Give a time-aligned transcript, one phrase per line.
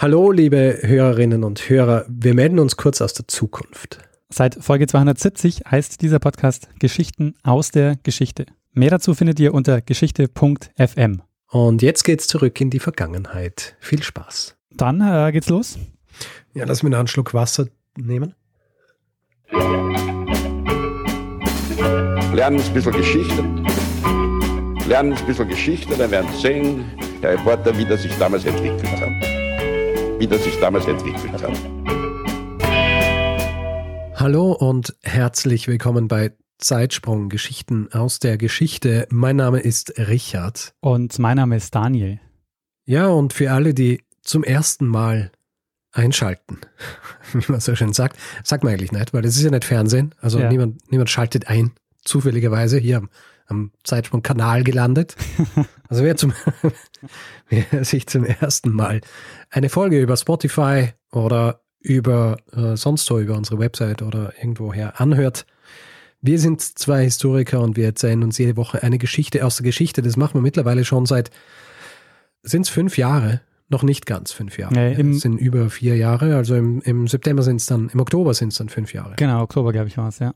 [0.00, 2.04] Hallo, liebe Hörerinnen und Hörer.
[2.08, 3.98] Wir melden uns kurz aus der Zukunft.
[4.28, 8.46] Seit Folge 270 heißt dieser Podcast Geschichten aus der Geschichte.
[8.72, 11.22] Mehr dazu findet ihr unter geschichte.fm.
[11.50, 13.76] Und jetzt geht's zurück in die Vergangenheit.
[13.80, 14.56] Viel Spaß.
[14.70, 15.80] Dann äh, geht's los.
[16.54, 18.36] Ja, lass mir noch einen Schluck Wasser nehmen.
[22.32, 23.42] Lernen ein bisschen Geschichte.
[24.86, 26.84] Lernen ein bisschen Geschichte, dann werden Sie sehen,
[27.20, 29.37] Herr Reporter, wie das sich damals entwickelt hat
[30.18, 31.52] wie das sich damals entwickelt hat.
[34.16, 39.06] Hallo und herzlich willkommen bei Zeitsprung Geschichten aus der Geschichte.
[39.10, 40.74] Mein Name ist Richard.
[40.80, 42.18] Und mein Name ist Daniel.
[42.84, 45.30] Ja, und für alle, die zum ersten Mal
[45.92, 46.58] einschalten,
[47.32, 50.16] wie man so schön sagt, sagt man eigentlich nicht, weil das ist ja nicht Fernsehen.
[50.20, 50.50] Also ja.
[50.50, 51.70] niemand, niemand schaltet ein,
[52.02, 53.08] zufälligerweise hier am,
[53.48, 55.16] am Zeitsprung-Kanal gelandet.
[55.90, 56.34] Also wer, zum,
[57.48, 59.00] wer sich zum ersten Mal
[59.48, 65.46] eine Folge über Spotify oder über äh, sonst so über unsere Website oder irgendwoher anhört.
[66.20, 70.02] Wir sind zwei Historiker und wir erzählen uns jede Woche eine Geschichte aus der Geschichte.
[70.02, 71.30] Das machen wir mittlerweile schon seit,
[72.42, 73.40] sind es fünf Jahre?
[73.70, 74.74] Noch nicht ganz fünf Jahre.
[74.74, 76.36] Nee, im, sind über vier Jahre.
[76.36, 79.14] Also im, im September sind es dann, im Oktober sind es dann fünf Jahre.
[79.16, 80.32] Genau, Oktober, glaube ich, war es, ja.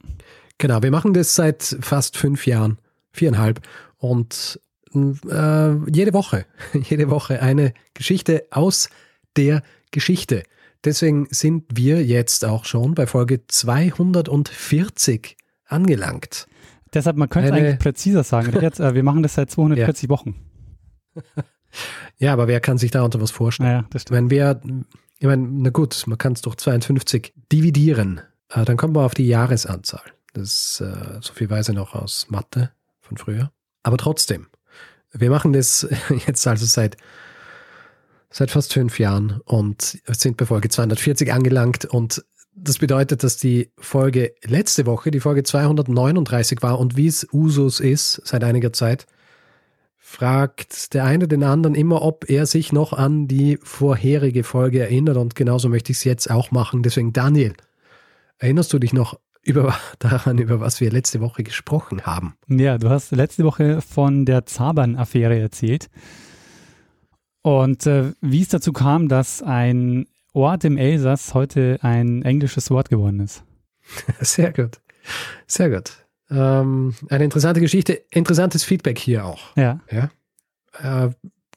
[0.59, 2.79] Genau, wir machen das seit fast fünf Jahren,
[3.13, 3.61] viereinhalb.
[3.97, 4.61] Und
[4.95, 8.91] äh, jede Woche, jede Woche eine Geschichte aus
[9.37, 10.43] der Geschichte.
[10.85, 16.49] Deswegen sind wir jetzt auch schon bei Folge 240 angelangt.
[16.93, 18.53] Deshalb, man könnte eine, eigentlich präziser sagen.
[18.61, 20.09] Jetzt, äh, wir machen das seit 240 ja.
[20.09, 20.35] Wochen.
[22.19, 23.71] Ja, aber wer kann sich darunter was vorstellen?
[23.71, 24.17] Ja, das stimmt.
[24.17, 24.61] Wenn wir,
[25.19, 29.15] ich meine, na gut, man kann es durch 52 dividieren, äh, dann kommt man auf
[29.15, 30.03] die Jahresanzahl.
[30.35, 32.71] Das ist äh, so viel weiß ich noch aus Mathe
[33.13, 33.53] von früher.
[33.83, 34.47] Aber trotzdem,
[35.13, 35.89] wir machen das
[36.27, 36.97] jetzt also seit,
[38.31, 43.73] seit fast fünf Jahren und sind bei Folge 240 angelangt und das bedeutet, dass die
[43.79, 49.07] Folge letzte Woche, die Folge 239 war und wie es Usus ist seit einiger Zeit,
[49.97, 55.17] fragt der eine den anderen immer, ob er sich noch an die vorherige Folge erinnert
[55.17, 56.83] und genauso möchte ich es jetzt auch machen.
[56.83, 57.55] Deswegen Daniel,
[58.37, 62.35] erinnerst du dich noch über, daran, über was wir letzte Woche gesprochen haben.
[62.49, 65.91] Ja, du hast letzte Woche von der Zabern-Affäre erzählt.
[67.43, 72.89] Und äh, wie es dazu kam, dass ein Ort im Elsass heute ein englisches Wort
[72.89, 73.45] geworden ist.
[74.21, 74.81] Sehr gut.
[75.47, 75.93] Sehr gut.
[76.31, 79.55] Ähm, eine interessante Geschichte, interessantes Feedback hier auch.
[79.57, 79.81] Ja.
[79.91, 80.11] ja?
[80.79, 81.11] Äh,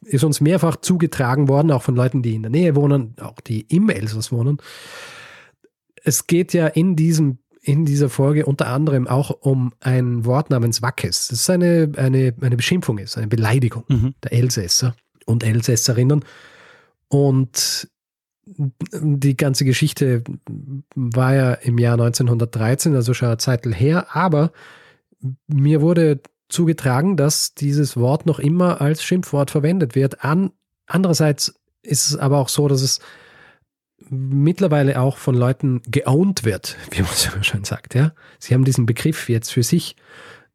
[0.03, 3.61] ist uns mehrfach zugetragen worden, auch von Leuten, die in der Nähe wohnen, auch die
[3.61, 4.57] im Elsass wohnen.
[6.03, 10.83] Es geht ja in diesem in dieser Folge unter anderem auch um ein Wort namens
[10.83, 11.29] Wackes.
[11.29, 14.13] Das ist eine, eine, eine Beschimpfung, ist eine Beleidigung mhm.
[14.23, 14.95] der Elsässer
[15.25, 16.23] und Elsässerinnen.
[17.07, 17.89] Und
[18.45, 20.23] die ganze Geschichte
[20.93, 24.51] war ja im Jahr 1913, also schon eine Zeit her, aber
[25.47, 30.23] mir wurde zugetragen, dass dieses Wort noch immer als Schimpfwort verwendet wird.
[30.23, 30.51] An,
[30.85, 32.99] andererseits ist es aber auch so, dass es
[34.09, 37.95] mittlerweile auch von Leuten geowned wird, wie man so schön sagt.
[37.95, 38.13] Ja?
[38.39, 39.95] Sie haben diesen Begriff jetzt für sich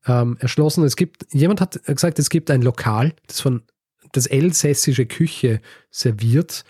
[0.06, 0.84] ähm, erschlossen.
[0.84, 3.62] Es gibt, jemand hat gesagt, es gibt ein Lokal, das von
[4.12, 6.64] das elsässische Küche serviert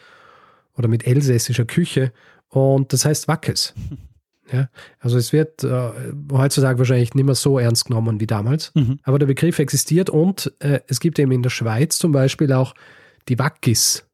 [0.77, 2.13] oder mit elsässischer Küche
[2.49, 3.75] und das heißt Wackes.
[4.53, 4.69] Ja,
[4.99, 5.91] also es wird äh,
[6.33, 8.99] heutzutage wahrscheinlich nicht mehr so ernst genommen wie damals, mhm.
[9.05, 12.75] aber der Begriff existiert und äh, es gibt eben in der Schweiz zum Beispiel auch
[13.29, 14.09] die Wackis,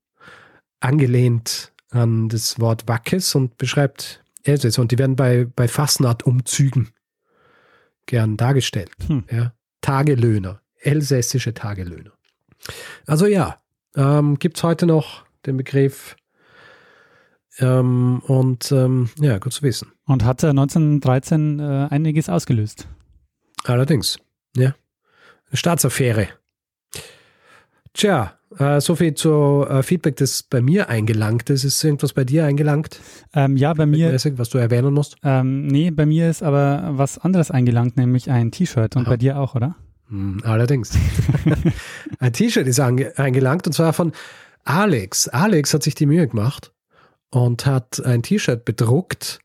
[0.81, 4.83] angelehnt an das Wort Wackes und beschreibt Elsässer.
[4.83, 6.91] Und die werden bei, bei Fastnacht-Umzügen
[8.07, 8.91] gern dargestellt.
[9.07, 9.25] Hm.
[9.31, 9.53] Ja.
[9.81, 12.13] Tagelöhner, elsässische Tagelöhner.
[13.07, 13.61] Also ja,
[13.95, 16.17] ähm, gibt es heute noch den Begriff
[17.59, 19.93] ähm, und ähm, ja, gut zu wissen.
[20.07, 22.89] Und hat 1913 äh, einiges ausgelöst.
[23.65, 24.19] Allerdings,
[24.57, 24.75] ja.
[25.49, 26.29] Eine Staatsaffäre.
[27.97, 31.65] Tja, äh, so viel zu äh, Feedback, das bei mir eingelangt ist.
[31.65, 33.01] Ist irgendwas bei dir eingelangt?
[33.33, 34.13] Ähm, ja, bei mir.
[34.13, 35.17] Was du erwähnen musst?
[35.23, 38.97] Ähm, nee, bei mir ist aber was anderes eingelangt, nämlich ein T-Shirt.
[38.97, 39.11] Und Aha.
[39.13, 39.77] bei dir auch, oder?
[40.11, 40.93] Hm, allerdings.
[42.19, 44.13] ein T-Shirt ist eingelangt und zwar von
[44.65, 45.29] Alex.
[45.29, 46.73] Alex hat sich die Mühe gemacht
[47.31, 49.41] und hat ein T-Shirt bedruckt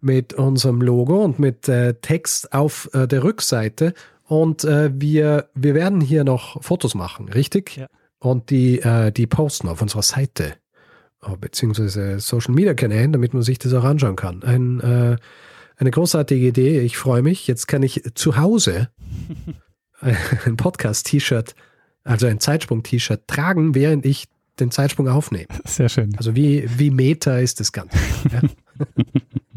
[0.00, 3.92] mit unserem Logo und mit äh, Text auf äh, der Rückseite.
[4.28, 7.76] Und äh, wir, wir werden hier noch Fotos machen, richtig?
[7.76, 7.88] Ja
[8.18, 10.54] und die, äh, die posten auf unserer Seite,
[11.22, 14.42] oh, beziehungsweise Social Media Kanälen, damit man sich das auch anschauen kann.
[14.42, 15.16] Ein, äh,
[15.76, 16.80] eine großartige Idee.
[16.80, 17.46] Ich freue mich.
[17.46, 18.88] Jetzt kann ich zu Hause
[20.00, 21.54] ein Podcast-T-Shirt,
[22.04, 24.26] also ein Zeitsprung-T-Shirt tragen, während ich
[24.58, 25.46] den Zeitsprung aufnehmen.
[25.64, 26.16] Sehr schön.
[26.16, 27.96] Also wie, wie Meta ist das Ganze.
[28.32, 28.40] Ja.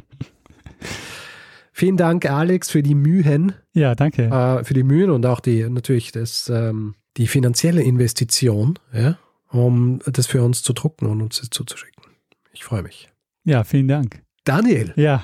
[1.81, 4.25] Vielen Dank, Alex, für die Mühen, Ja, danke.
[4.25, 9.17] äh, für die Mühen und auch die natürlich das, ähm, die finanzielle Investition, ja,
[9.49, 12.03] um das für uns zu drucken und uns das zuzuschicken.
[12.51, 13.09] Ich freue mich.
[13.45, 14.21] Ja, vielen Dank.
[14.43, 15.23] Daniel, Ja,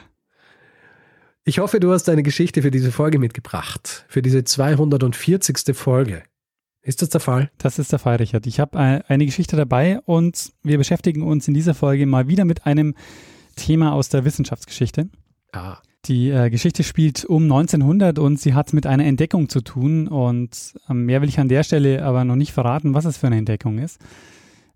[1.43, 5.75] ich hoffe, du hast deine Geschichte für diese Folge mitgebracht, für diese 240.
[5.77, 6.23] Folge.
[6.81, 7.51] Ist das der Fall?
[7.59, 8.47] das ist der Fall, Richard.
[8.47, 12.65] Ich habe eine Geschichte dabei und wir beschäftigen uns in dieser Folge mal wieder mit
[12.65, 12.95] einem
[13.55, 15.07] Thema aus der Wissenschaftsgeschichte.
[15.51, 15.77] Ah,
[16.07, 20.07] Die äh, Geschichte spielt um 1900 und sie hat mit einer Entdeckung zu tun.
[20.07, 23.27] Und ähm, mehr will ich an der Stelle aber noch nicht verraten, was es für
[23.27, 23.99] eine Entdeckung ist.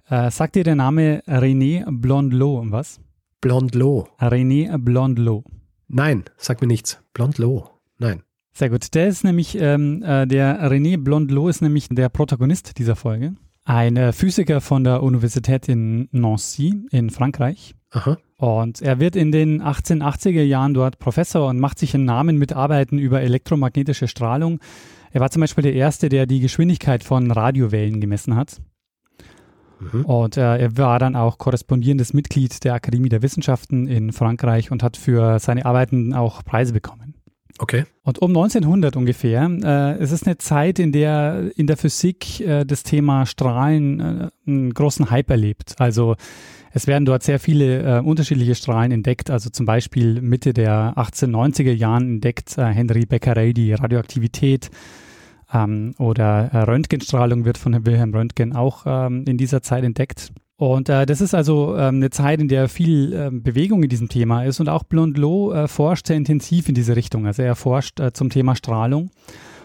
[0.10, 3.00] Äh, sagt dir der Name René Blondelot was?
[3.40, 4.10] Blondlo.
[4.20, 5.46] René Blondelot.
[5.88, 7.02] Nein, sag mir nichts.
[7.14, 7.70] Blondlo.
[7.98, 8.24] Nein.
[8.54, 8.94] Sehr gut.
[8.94, 13.36] Der ist nämlich, ähm, äh, der René Blondelot ist nämlich der Protagonist dieser Folge.
[13.64, 17.76] Ein äh, Physiker von der Universität in Nancy in Frankreich.
[17.92, 18.18] Aha.
[18.42, 22.54] Und er wird in den 1880er Jahren dort Professor und macht sich einen Namen mit
[22.54, 24.60] Arbeiten über elektromagnetische Strahlung.
[25.12, 28.60] Er war zum Beispiel der Erste, der die Geschwindigkeit von Radiowellen gemessen hat.
[29.80, 30.06] Mhm.
[30.06, 34.82] Und äh, er war dann auch korrespondierendes Mitglied der Akademie der Wissenschaften in Frankreich und
[34.82, 37.14] hat für seine Arbeiten auch Preise bekommen.
[37.60, 37.84] Okay.
[38.02, 42.66] Und um 1900 ungefähr, äh, es ist eine Zeit, in der in der Physik äh,
[42.66, 45.76] das Thema Strahlen äh, einen großen Hype erlebt.
[45.78, 46.16] Also
[46.74, 49.30] es werden dort sehr viele äh, unterschiedliche Strahlen entdeckt.
[49.30, 54.70] Also zum Beispiel Mitte der 1890er Jahren entdeckt äh, Henry Becquerel die Radioaktivität
[55.54, 60.32] ähm, oder äh, Röntgenstrahlung wird von Wilhelm Röntgen auch ähm, in dieser Zeit entdeckt.
[60.56, 64.10] Und äh, das ist also ähm, eine Zeit, in der viel ähm, Bewegung in diesem
[64.10, 64.60] Thema ist.
[64.60, 67.26] Und auch Blondelot äh, forscht sehr intensiv in diese Richtung.
[67.26, 69.10] Also er forscht äh, zum Thema Strahlung.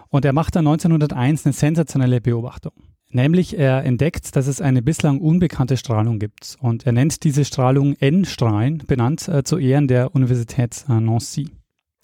[0.08, 2.72] Und er macht dann 1901 eine sensationelle Beobachtung.
[3.10, 6.56] Nämlich er entdeckt, dass es eine bislang unbekannte Strahlung gibt.
[6.60, 11.50] Und er nennt diese Strahlung N-Strahlen, benannt äh, zu Ehren der Universität äh, Nancy.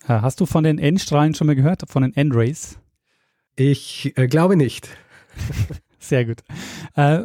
[0.04, 1.82] Äh, hast du von den N-Strahlen schon mal gehört?
[1.88, 2.78] Von den N-Rays?
[3.56, 4.88] Ich äh, glaube nicht.
[5.98, 6.42] Sehr gut.
[6.94, 7.24] Äh,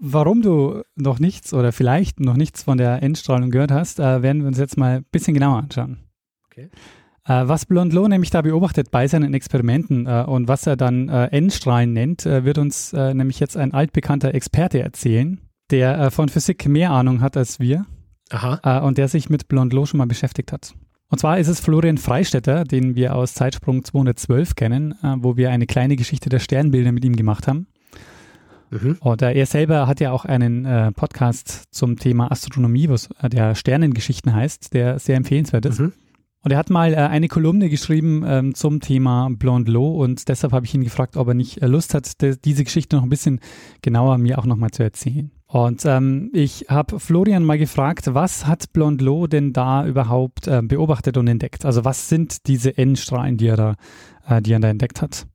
[0.00, 4.42] warum du noch nichts oder vielleicht noch nichts von der N-Strahlung gehört hast, äh, werden
[4.42, 5.98] wir uns jetzt mal ein bisschen genauer anschauen.
[6.46, 6.70] Okay.
[7.24, 11.26] Äh, was Blondelot nämlich da beobachtet bei seinen Experimenten äh, und was er dann äh,
[11.26, 15.40] N-Strahlen nennt, äh, wird uns äh, nämlich jetzt ein altbekannter Experte erzählen,
[15.70, 17.86] der äh, von Physik mehr Ahnung hat als wir
[18.30, 18.78] Aha.
[18.78, 20.74] und der sich mit Blondelot schon mal beschäftigt hat.
[21.10, 25.66] Und zwar ist es Florian Freistetter, den wir aus Zeitsprung 212 kennen, wo wir eine
[25.66, 27.66] kleine Geschichte der Sternbilder mit ihm gemacht haben.
[28.70, 28.96] Mhm.
[29.00, 34.72] Und er selber hat ja auch einen Podcast zum Thema Astronomie, was der Sternengeschichten heißt,
[34.72, 35.80] der sehr empfehlenswert ist.
[35.80, 35.92] Mhm.
[36.44, 40.66] Und er hat mal äh, eine Kolumne geschrieben ähm, zum Thema Blondelot und deshalb habe
[40.66, 43.40] ich ihn gefragt, ob er nicht äh, Lust hat, de- diese Geschichte noch ein bisschen
[43.80, 45.30] genauer mir auch nochmal zu erzählen.
[45.46, 51.16] Und ähm, ich habe Florian mal gefragt, was hat Blondelot denn da überhaupt äh, beobachtet
[51.16, 51.64] und entdeckt?
[51.64, 53.74] Also was sind diese N-Strahlen, die er da,
[54.26, 55.26] äh, die er da entdeckt hat?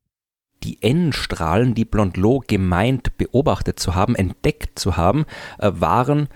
[0.63, 5.25] die N-Strahlen, die Blondelot gemeint beobachtet zu haben, entdeckt zu haben,
[5.59, 6.27] äh, waren,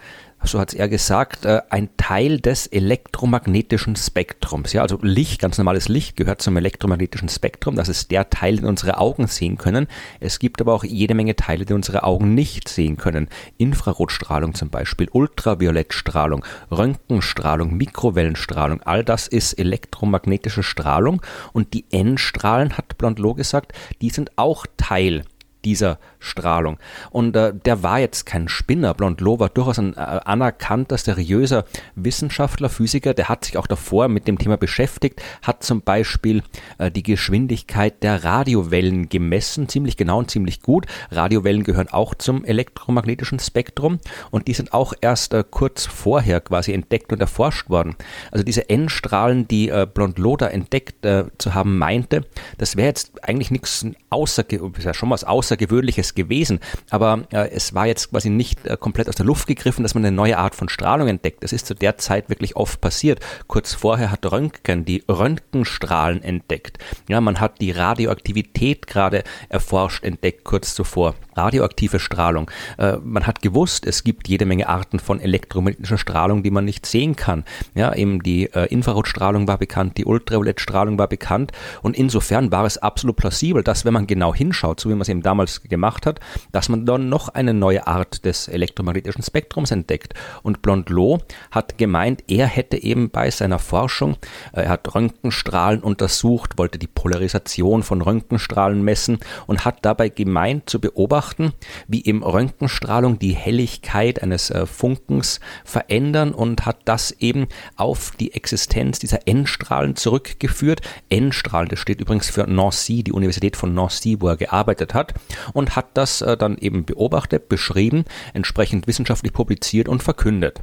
[0.44, 4.74] so hat er gesagt, äh, ein Teil des elektromagnetischen Spektrums.
[4.74, 7.76] Ja, also Licht, ganz normales Licht gehört zum elektromagnetischen Spektrum.
[7.76, 9.88] Das ist der Teil, den unsere Augen sehen können.
[10.20, 13.30] Es gibt aber auch jede Menge Teile, die unsere Augen nicht sehen können.
[13.58, 18.82] Infrarotstrahlung zum Beispiel, Ultraviolettstrahlung, Röntgenstrahlung, Mikrowellenstrahlung.
[18.82, 21.22] All das ist elektromagnetische Strahlung.
[21.54, 25.24] Und die N-Strahlen, hat Blondelot gesagt, die sind auch Teil
[25.66, 26.78] dieser Strahlung.
[27.10, 28.94] Und äh, der war jetzt kein Spinner.
[28.94, 31.66] Blondelot war durchaus ein äh, anerkannter, seriöser
[31.96, 33.14] Wissenschaftler, Physiker.
[33.14, 36.44] Der hat sich auch davor mit dem Thema beschäftigt, hat zum Beispiel
[36.78, 40.86] äh, die Geschwindigkeit der Radiowellen gemessen, ziemlich genau und ziemlich gut.
[41.10, 44.00] Radiowellen gehören auch zum elektromagnetischen Spektrum
[44.30, 47.96] und die sind auch erst äh, kurz vorher quasi entdeckt und erforscht worden.
[48.32, 52.26] Also diese N-Strahlen, die äh, Blondelot da entdeckt äh, zu haben meinte,
[52.58, 57.86] das wäre jetzt eigentlich nichts außerge ja schon was Außergewöhnliches gewesen, aber äh, es war
[57.86, 60.70] jetzt quasi nicht äh, komplett aus der Luft gegriffen, dass man eine neue Art von
[60.70, 61.44] Strahlung entdeckt.
[61.44, 63.20] Das ist zu der Zeit wirklich oft passiert.
[63.48, 66.78] Kurz vorher hat Röntgen die Röntgenstrahlen entdeckt.
[67.10, 71.16] Ja, man hat die Radioaktivität gerade erforscht, entdeckt kurz zuvor.
[71.36, 72.50] Radioaktive Strahlung.
[72.78, 76.86] Äh, man hat gewusst, es gibt jede Menge Arten von elektromagnetischer Strahlung, die man nicht
[76.86, 77.44] sehen kann.
[77.76, 82.78] Ja, eben die äh, Infrarotstrahlung war bekannt, die Ultraviolettstrahlung war bekannt und insofern war es
[82.78, 86.06] absolut plausibel, dass wenn man genau hinschaut, so wie man es eben damals damals gemacht
[86.06, 86.20] hat,
[86.52, 90.14] dass man dann noch eine neue Art des elektromagnetischen Spektrums entdeckt.
[90.44, 94.18] Und Blondlot hat gemeint, er hätte eben bei seiner Forschung,
[94.54, 100.70] äh, er hat Röntgenstrahlen untersucht, wollte die Polarisation von Röntgenstrahlen messen und hat dabei gemeint
[100.70, 101.54] zu beobachten,
[101.88, 108.34] wie im Röntgenstrahlung die Helligkeit eines äh, Funkens verändern und hat das eben auf die
[108.34, 110.82] Existenz dieser N-Strahlen zurückgeführt.
[111.10, 115.14] N-Strahlen, das steht übrigens für Nancy, die Universität von Nancy, wo er gearbeitet hat,
[115.54, 120.62] und hat das äh, dann eben beobachtet, beschrieben, entsprechend wissenschaftlich publiziert und verkündet.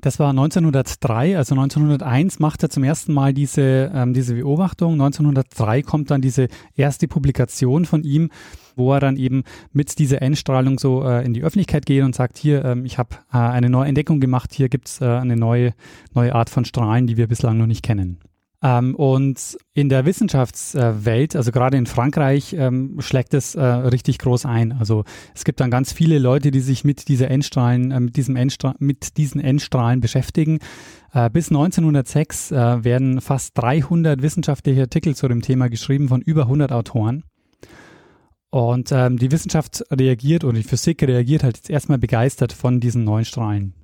[0.00, 4.92] Das war 1903, also 1901 macht er zum ersten Mal diese, ähm, diese Beobachtung.
[4.92, 8.30] 1903 kommt dann diese erste Publikation von ihm,
[8.76, 9.42] wo er dann eben
[9.72, 13.16] mit dieser Endstrahlung so äh, in die Öffentlichkeit geht und sagt, hier, ähm, ich habe
[13.32, 15.74] äh, eine neue Entdeckung gemacht, hier gibt es äh, eine neue,
[16.14, 18.20] neue Art von Strahlen, die wir bislang noch nicht kennen.
[18.60, 24.46] Ähm, und in der Wissenschaftswelt, also gerade in Frankreich, ähm, schlägt es äh, richtig groß
[24.46, 24.72] ein.
[24.72, 28.34] Also es gibt dann ganz viele Leute, die sich mit dieser Endstrahlen, äh, mit, diesem
[28.34, 30.58] Endstra mit diesen Endstrahlen beschäftigen.
[31.12, 36.42] Äh, bis 1906 äh, werden fast 300 wissenschaftliche Artikel zu dem Thema geschrieben von über
[36.42, 37.22] 100 Autoren.
[38.50, 43.04] Und ähm, die Wissenschaft reagiert oder die Physik reagiert halt jetzt erstmal begeistert von diesen
[43.04, 43.74] neuen Strahlen.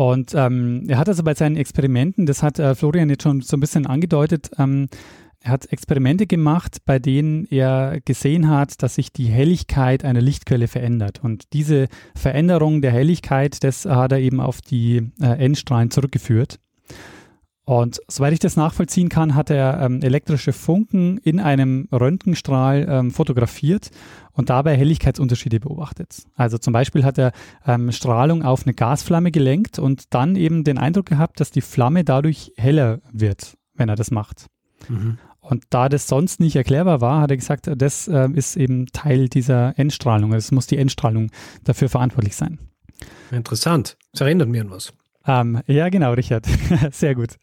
[0.00, 3.58] Und ähm, er hat also bei seinen Experimenten, das hat äh, Florian jetzt schon so
[3.58, 4.88] ein bisschen angedeutet, ähm,
[5.40, 10.68] er hat Experimente gemacht, bei denen er gesehen hat, dass sich die Helligkeit einer Lichtquelle
[10.68, 11.22] verändert.
[11.22, 16.58] Und diese Veränderung der Helligkeit, das hat er eben auf die äh, Endstrahlen zurückgeführt.
[17.70, 23.10] Und soweit ich das nachvollziehen kann, hat er ähm, elektrische Funken in einem Röntgenstrahl ähm,
[23.12, 23.92] fotografiert
[24.32, 26.24] und dabei Helligkeitsunterschiede beobachtet.
[26.34, 27.30] Also zum Beispiel hat er
[27.64, 32.02] ähm, Strahlung auf eine Gasflamme gelenkt und dann eben den Eindruck gehabt, dass die Flamme
[32.02, 34.46] dadurch heller wird, wenn er das macht.
[34.88, 35.18] Mhm.
[35.38, 39.28] Und da das sonst nicht erklärbar war, hat er gesagt, das äh, ist eben Teil
[39.28, 40.32] dieser Endstrahlung.
[40.32, 41.30] Es muss die Endstrahlung
[41.62, 42.58] dafür verantwortlich sein.
[43.30, 43.96] Interessant.
[44.10, 44.92] Das erinnert mir an was.
[45.26, 46.46] Ähm, ja, genau, Richard.
[46.92, 47.36] Sehr gut.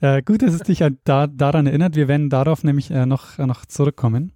[0.00, 1.96] Äh, gut, dass es dich da, daran erinnert.
[1.96, 4.32] Wir werden darauf nämlich äh, noch, äh, noch zurückkommen.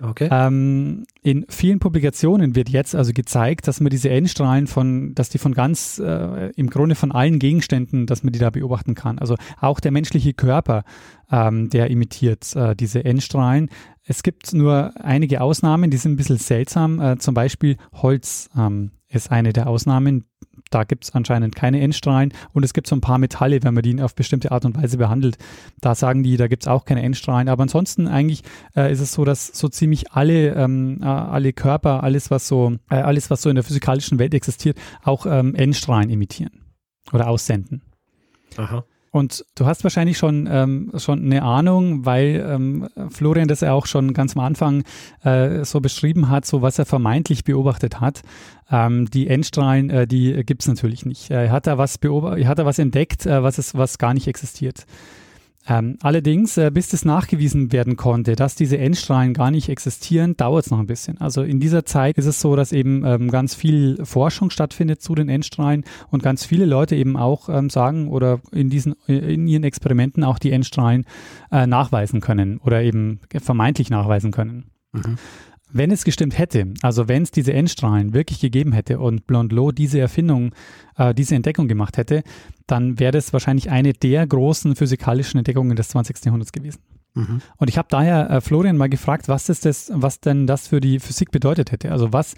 [0.00, 0.28] Okay.
[0.30, 5.38] Ähm, in vielen Publikationen wird jetzt also gezeigt, dass man diese N-Strahlen von, dass die
[5.38, 9.18] von ganz, äh, im Grunde von allen Gegenständen, dass man die da beobachten kann.
[9.18, 10.84] Also auch der menschliche Körper,
[11.30, 13.70] ähm, der imitiert äh, diese N-Strahlen.
[14.04, 17.00] Es gibt nur einige Ausnahmen, die sind ein bisschen seltsam.
[17.00, 20.26] Äh, zum Beispiel Holz ähm, ist eine der Ausnahmen
[20.70, 23.82] da gibt es anscheinend keine Endstrahlen und es gibt so ein paar Metalle, wenn man
[23.82, 25.38] die auf bestimmte Art und Weise behandelt.
[25.80, 27.48] Da sagen die, da gibt es auch keine Endstrahlen.
[27.48, 28.42] Aber ansonsten eigentlich
[28.76, 32.76] äh, ist es so, dass so ziemlich alle, ähm, äh, alle Körper, alles was so,
[32.90, 36.64] äh, alles was so in der physikalischen Welt existiert, auch ähm, Endstrahlen emittieren
[37.12, 37.82] oder aussenden.
[38.56, 38.84] Aha.
[39.18, 43.86] Und du hast wahrscheinlich schon, ähm, schon eine Ahnung, weil ähm, Florian das ja auch
[43.86, 44.84] schon ganz am Anfang
[45.24, 48.22] äh, so beschrieben hat, so was er vermeintlich beobachtet hat.
[48.70, 51.30] Ähm, die Endstrahlen, äh, die gibt's natürlich nicht.
[51.30, 54.14] Er hat da was beobachtet, er hat da was entdeckt, äh, was, es, was gar
[54.14, 54.86] nicht existiert.
[55.68, 60.64] Ähm, allerdings, äh, bis das nachgewiesen werden konnte, dass diese Endstrahlen gar nicht existieren, dauert
[60.64, 61.18] es noch ein bisschen.
[61.18, 65.14] Also in dieser Zeit ist es so, dass eben ähm, ganz viel Forschung stattfindet zu
[65.14, 69.64] den Endstrahlen und ganz viele Leute eben auch ähm, sagen oder in diesen in ihren
[69.64, 71.04] Experimenten auch die Endstrahlen
[71.52, 74.70] äh, nachweisen können oder eben vermeintlich nachweisen können.
[74.92, 75.18] Mhm.
[75.70, 80.00] Wenn es gestimmt hätte, also wenn es diese Endstrahlen wirklich gegeben hätte und Blondlot diese
[80.00, 80.54] Erfindung,
[80.96, 82.22] äh, diese Entdeckung gemacht hätte,
[82.66, 86.24] dann wäre das wahrscheinlich eine der großen physikalischen Entdeckungen des 20.
[86.24, 86.80] Jahrhunderts gewesen.
[87.14, 87.42] Mhm.
[87.56, 90.80] Und ich habe daher äh, Florian mal gefragt, was ist das, was denn das für
[90.80, 91.92] die Physik bedeutet hätte.
[91.92, 92.34] Also was,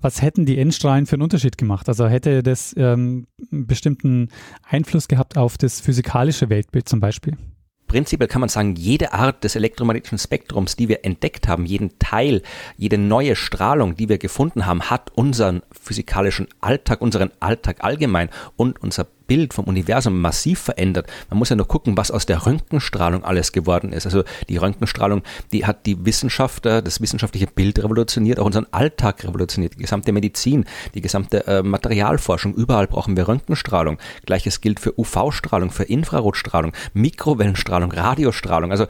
[0.00, 1.88] was hätten die Endstrahlen für einen Unterschied gemacht?
[1.88, 4.28] Also hätte das ähm, bestimmten
[4.68, 7.36] Einfluss gehabt auf das physikalische Weltbild zum Beispiel?
[7.92, 12.42] Prinzipiell kann man sagen, jede Art des elektromagnetischen Spektrums, die wir entdeckt haben, jeden Teil,
[12.78, 18.80] jede neue Strahlung, die wir gefunden haben, hat unseren physikalischen Alltag, unseren Alltag allgemein und
[18.82, 21.06] unser Bild vom Universum massiv verändert.
[21.30, 24.06] Man muss ja nur gucken, was aus der Röntgenstrahlung alles geworden ist.
[24.06, 29.74] Also die Röntgenstrahlung, die hat die Wissenschaft, das wissenschaftliche Bild revolutioniert, auch unseren Alltag revolutioniert,
[29.74, 30.64] die gesamte Medizin,
[30.94, 32.54] die gesamte äh, Materialforschung.
[32.54, 33.98] Überall brauchen wir Röntgenstrahlung.
[34.26, 38.70] Gleiches gilt für UV-Strahlung, für Infrarotstrahlung, Mikrowellenstrahlung, Radiostrahlung.
[38.70, 38.86] Also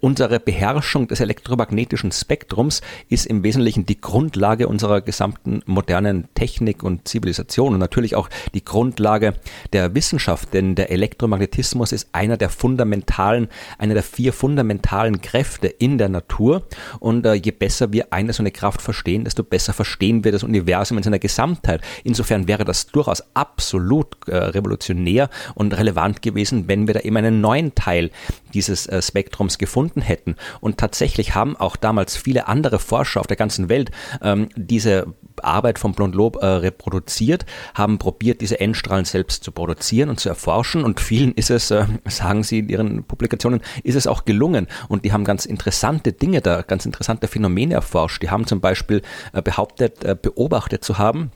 [0.00, 7.08] unsere Beherrschung des elektromagnetischen Spektrums ist im Wesentlichen die Grundlage unserer gesamten modernen Technik und
[7.08, 9.34] Zivilisation und natürlich auch die Grundlage
[9.72, 15.66] der der Wissenschaft, denn der Elektromagnetismus ist einer der fundamentalen, einer der vier fundamentalen Kräfte
[15.66, 16.62] in der Natur.
[16.98, 20.44] Und äh, je besser wir eine so eine Kraft verstehen, desto besser verstehen wir das
[20.44, 21.82] Universum in seiner Gesamtheit.
[22.04, 27.42] Insofern wäre das durchaus absolut äh, revolutionär und relevant gewesen, wenn wir da eben einen
[27.42, 28.10] neuen Teil
[28.54, 30.36] dieses äh, Spektrums gefunden hätten.
[30.62, 33.90] Und tatsächlich haben auch damals viele andere Forscher auf der ganzen Welt
[34.22, 40.20] ähm, diese Arbeit von Blondlot äh, reproduziert, haben probiert, diese Endstrahlen selbst zu produzieren und
[40.20, 40.84] zu erforschen.
[40.84, 44.66] Und vielen ist es, äh, sagen sie in ihren Publikationen, ist es auch gelungen.
[44.88, 48.22] Und die haben ganz interessante Dinge da, ganz interessante Phänomene erforscht.
[48.22, 49.02] Die haben zum Beispiel
[49.32, 51.30] äh, behauptet, äh, beobachtet zu haben,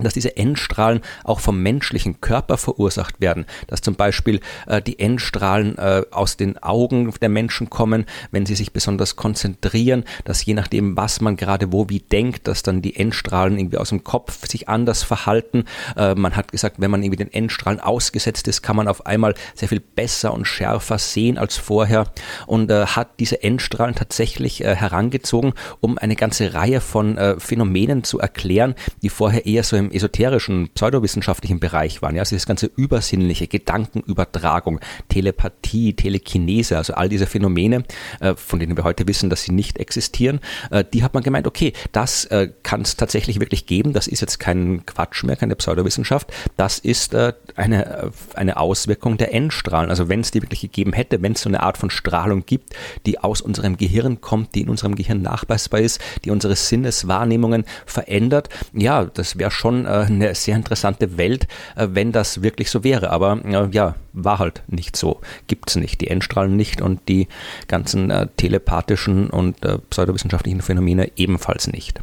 [0.00, 5.78] dass diese Endstrahlen auch vom menschlichen Körper verursacht werden, dass zum Beispiel äh, die Endstrahlen
[5.78, 10.96] äh, aus den Augen der Menschen kommen, wenn sie sich besonders konzentrieren, dass je nachdem,
[10.96, 14.68] was man gerade wo wie denkt, dass dann die Endstrahlen irgendwie aus dem Kopf sich
[14.68, 15.64] anders verhalten.
[15.96, 19.34] Äh, man hat gesagt, wenn man irgendwie den Endstrahlen ausgesetzt ist, kann man auf einmal
[19.54, 22.06] sehr viel besser und schärfer sehen als vorher
[22.46, 28.04] und äh, hat diese Endstrahlen tatsächlich äh, herangezogen, um eine ganze Reihe von äh, Phänomenen
[28.04, 32.14] zu erklären, die vorher eher so im im esoterischen, pseudowissenschaftlichen Bereich waren.
[32.14, 37.84] Ja, also das ganze übersinnliche, Gedankenübertragung, Telepathie, Telekinese, also all diese Phänomene,
[38.20, 41.46] äh, von denen wir heute wissen, dass sie nicht existieren, äh, die hat man gemeint,
[41.46, 43.92] okay, das äh, kann es tatsächlich wirklich geben.
[43.92, 46.32] Das ist jetzt kein Quatsch mehr, keine Pseudowissenschaft.
[46.56, 49.90] Das ist eine, eine Auswirkung der Endstrahlen.
[49.90, 52.74] Also wenn es die wirklich gegeben hätte, wenn es so eine Art von Strahlung gibt,
[53.06, 58.48] die aus unserem Gehirn kommt, die in unserem Gehirn nachweisbar ist, die unsere Sinneswahrnehmungen verändert,
[58.72, 62.84] ja, das wäre schon schon äh, eine sehr interessante Welt, äh, wenn das wirklich so
[62.84, 63.10] wäre.
[63.10, 65.20] Aber äh, ja, war halt nicht so.
[65.46, 66.00] Gibt es nicht.
[66.00, 67.28] Die Endstrahlen nicht und die
[67.68, 69.56] ganzen telepathischen und
[69.90, 72.00] pseudowissenschaftlichen Phänomene ebenfalls nicht.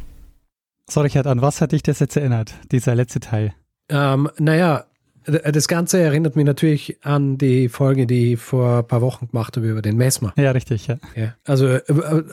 [0.90, 3.54] So, Richard, an was hat dich das jetzt erinnert, dieser letzte Teil?
[3.88, 4.84] Ähm, naja,
[5.24, 9.56] das Ganze erinnert mich natürlich an die Folge, die ich vor ein paar Wochen gemacht
[9.56, 10.32] habe über den Mesmer.
[10.36, 10.98] Ja, richtig, ja.
[11.14, 11.82] ja also äh,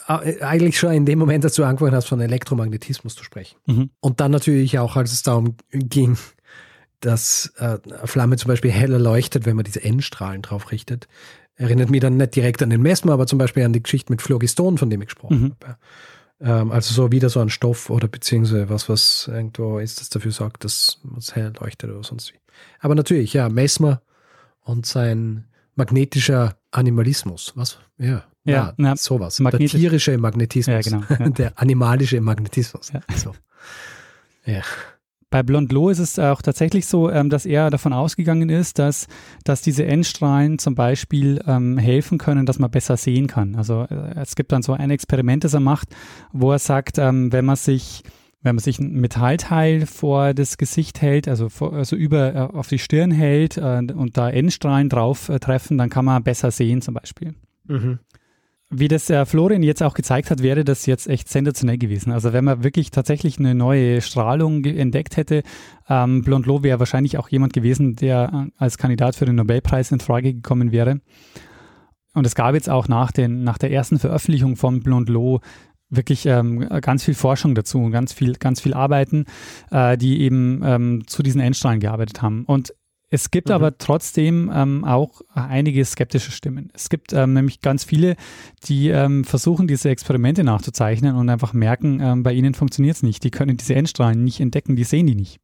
[0.08, 3.58] äh, eigentlich schon in dem Moment, als du angefangen hast, von Elektromagnetismus zu sprechen.
[3.65, 3.89] Mhm.
[4.00, 6.17] Und dann natürlich auch, als es darum ging,
[7.00, 11.08] dass äh, eine Flamme zum Beispiel heller leuchtet, wenn man diese N-Strahlen drauf richtet.
[11.55, 14.22] Erinnert mich dann nicht direkt an den Mesmer, aber zum Beispiel an die Geschichte mit
[14.22, 15.55] Phlogiston, von dem ich gesprochen mhm.
[15.63, 15.77] habe.
[16.41, 20.31] Ähm, also so wieder so ein Stoff oder beziehungsweise was, was irgendwo ist, das dafür
[20.31, 22.38] sorgt, dass es hell leuchtet oder sonst wie.
[22.80, 24.01] Aber natürlich, ja, Mesmer
[24.62, 27.54] und sein magnetischer Animalismus.
[27.56, 27.80] Was?
[27.98, 29.38] Ja, ja, na, sowas.
[29.38, 30.86] Der tierische Magnetismus.
[30.86, 31.06] Ja, genau.
[31.20, 31.30] Ja.
[31.30, 32.92] Der animalische Magnetismus.
[32.92, 33.01] Ja.
[33.16, 33.34] So.
[34.46, 34.62] ja.
[35.32, 39.06] Bei Blondlot ist es auch tatsächlich so, ähm, dass er davon ausgegangen ist, dass,
[39.44, 43.56] dass diese Endstrahlen zum Beispiel ähm, helfen können, dass man besser sehen kann.
[43.56, 45.89] Also äh, es gibt dann so ein Experiment, das er macht,
[46.32, 48.04] wo er sagt, ähm, wenn man sich
[48.41, 52.67] wenn man sich ein Metallteil vor das Gesicht hält, also, vor, also über äh, auf
[52.67, 56.82] die Stirn hält äh, und da Endstrahlen drauf äh, treffen, dann kann man besser sehen
[56.82, 57.36] zum Beispiel.
[57.67, 57.99] Mhm.
[58.71, 62.12] Wie das äh, Florian jetzt auch gezeigt hat, wäre das jetzt echt sensationell gewesen.
[62.12, 65.41] Also wenn man wirklich tatsächlich eine neue Strahlung entdeckt hätte,
[65.89, 69.99] ähm, Blondlot wäre wahrscheinlich auch jemand gewesen, der äh, als Kandidat für den Nobelpreis in
[69.99, 71.02] Frage gekommen wäre.
[72.13, 75.41] Und es gab jetzt auch nach, den, nach der ersten Veröffentlichung von Blondlot
[75.89, 79.25] wirklich ähm, ganz viel Forschung dazu und ganz viel, ganz viel Arbeiten,
[79.71, 82.45] äh, die eben ähm, zu diesen Endstrahlen gearbeitet haben.
[82.45, 82.73] Und
[83.12, 83.56] es gibt mhm.
[83.56, 86.69] aber trotzdem ähm, auch einige skeptische Stimmen.
[86.73, 88.15] Es gibt ähm, nämlich ganz viele,
[88.65, 93.23] die ähm, versuchen, diese Experimente nachzuzeichnen und einfach merken, ähm, bei ihnen funktioniert es nicht.
[93.23, 95.39] Die können diese Endstrahlen nicht entdecken, die sehen die nicht.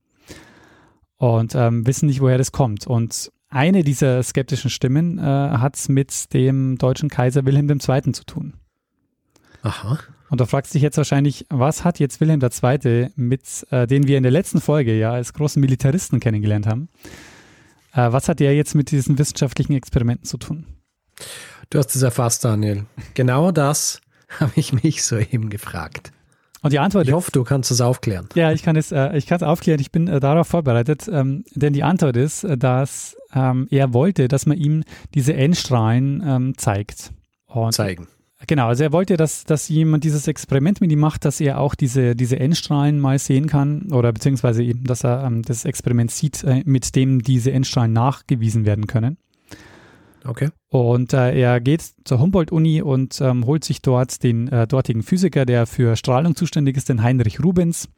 [1.17, 2.85] Und ähm, wissen nicht, woher das kommt.
[2.85, 8.11] Und eine dieser skeptischen Stimmen äh, hat es mit dem deutschen Kaiser Wilhelm II.
[8.11, 8.53] zu tun.
[9.63, 9.97] Aha.
[10.29, 14.07] Und da fragst du dich jetzt wahrscheinlich, was hat jetzt Wilhelm II., mit, äh, den
[14.07, 16.89] wir in der letzten Folge ja als großen Militaristen kennengelernt haben,
[17.93, 20.65] äh, was hat der jetzt mit diesen wissenschaftlichen Experimenten zu tun?
[21.69, 22.85] Du hast es erfasst, Daniel.
[23.13, 24.01] Genau das
[24.39, 26.11] habe ich mich soeben gefragt.
[26.61, 28.27] Und die Antwort Ich hoffe, du kannst es aufklären.
[28.33, 29.79] Ja, ich kann es, äh, ich kann es aufklären.
[29.79, 34.27] Ich bin äh, darauf vorbereitet, ähm, denn die Antwort ist, äh, dass ähm, er wollte,
[34.27, 34.83] dass man ihm
[35.13, 37.11] diese Endstrahlen ähm, zeigt.
[37.45, 38.07] Und Zeigen.
[38.47, 41.75] Genau, also er wollte, dass, dass jemand dieses Experiment mit ihm macht, dass er auch
[41.75, 46.43] diese, diese Endstrahlen mal sehen kann oder beziehungsweise eben, dass er ähm, das Experiment sieht,
[46.43, 49.17] äh, mit dem diese Endstrahlen nachgewiesen werden können.
[50.25, 50.49] Okay.
[50.69, 55.45] Und äh, er geht zur Humboldt-Uni und ähm, holt sich dort den äh, dortigen Physiker,
[55.45, 57.89] der für Strahlung zuständig ist, den Heinrich Rubens.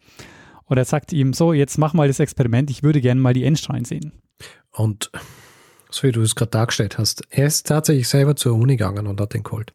[0.65, 3.45] Und er sagt ihm so, jetzt mach mal das Experiment, ich würde gerne mal die
[3.45, 4.11] Endstrahlen sehen.
[4.71, 5.09] Und
[5.89, 9.21] so wie du es gerade dargestellt hast, er ist tatsächlich selber zur Uni gegangen und
[9.21, 9.73] hat den geholt.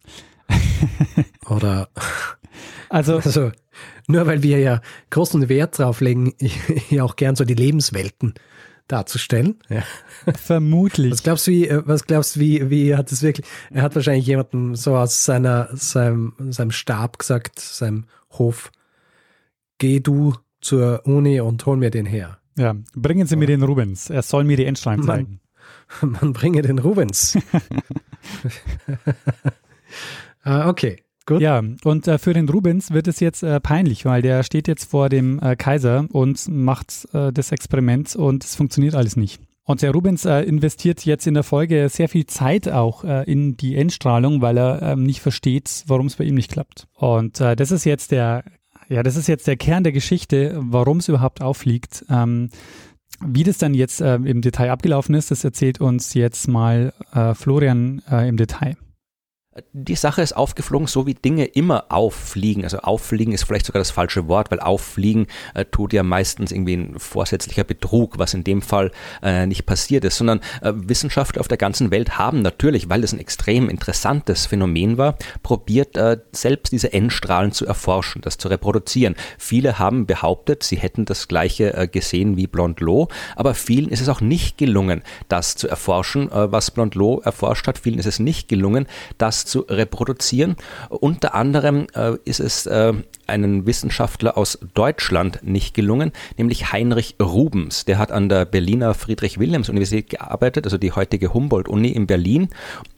[1.47, 1.89] Oder
[2.93, 3.51] also, also,
[4.07, 8.35] nur weil wir ja großen Wert drauf legen, ich auch gern so die Lebenswelten
[8.87, 9.59] darzustellen.
[9.71, 9.83] Ja.
[10.35, 11.11] Vermutlich.
[11.11, 14.27] Was glaubst du, wie, äh, was glaubst wie, wie hat es wirklich, er hat wahrscheinlich
[14.27, 18.71] jemanden so aus seiner, seinem, seinem Stab gesagt, seinem Hof,
[19.79, 22.39] geh du zur Uni und hol mir den her.
[22.59, 24.11] Ja, bringen Sie mir den Rubens.
[24.11, 25.41] Er soll mir die Endstrahlen zeigen.
[26.03, 27.39] Man, man bringe den Rubens.
[30.43, 30.99] Ah, okay.
[31.27, 31.41] Gut.
[31.41, 34.91] Ja, und äh, für den Rubens wird es jetzt äh, peinlich, weil der steht jetzt
[34.91, 39.41] vor dem äh, Kaiser und macht äh, das Experiment und es funktioniert alles nicht.
[39.65, 43.77] Und der Rubens äh, investiert jetzt in der Folge sehr viel Zeit auch in die
[43.77, 46.89] Endstrahlung, weil er ähm, nicht versteht, warum es bei ihm nicht klappt.
[46.95, 48.45] Und das ist jetzt der,
[48.89, 52.05] ja, das ist jetzt der Kern der Geschichte, warum es überhaupt auffliegt.
[52.11, 52.51] Ähm,
[53.25, 56.93] wie das dann jetzt im Detail abgelaufen ist, das erzählt uns jetzt mal
[57.35, 58.77] Florian im Detail.
[59.75, 62.65] Die Sache ist aufgeflogen, so wie Dinge immer auffliegen.
[62.65, 66.75] Also auffliegen ist vielleicht sogar das falsche Wort, weil auffliegen äh, tut ja meistens irgendwie
[66.75, 71.49] ein vorsätzlicher Betrug, was in dem Fall äh, nicht passiert ist, sondern äh, Wissenschaftler auf
[71.49, 76.73] der ganzen Welt haben natürlich, weil es ein extrem interessantes Phänomen war, probiert äh, selbst
[76.73, 79.17] diese N-Strahlen zu erforschen, das zu reproduzieren.
[79.37, 84.09] Viele haben behauptet, sie hätten das gleiche äh, gesehen wie Blondlot, aber vielen ist es
[84.09, 87.77] auch nicht gelungen, das zu erforschen, äh, was Blondlot erforscht hat.
[87.77, 88.87] Vielen ist es nicht gelungen,
[89.19, 90.57] das zu reproduzieren.
[90.89, 92.93] Unter anderem äh, ist es äh,
[93.27, 97.85] einen Wissenschaftler aus Deutschland nicht gelungen, nämlich Heinrich Rubens.
[97.85, 102.49] Der hat an der Berliner Friedrich-Wilhelms-Universität gearbeitet, also die heutige Humboldt-Uni in Berlin.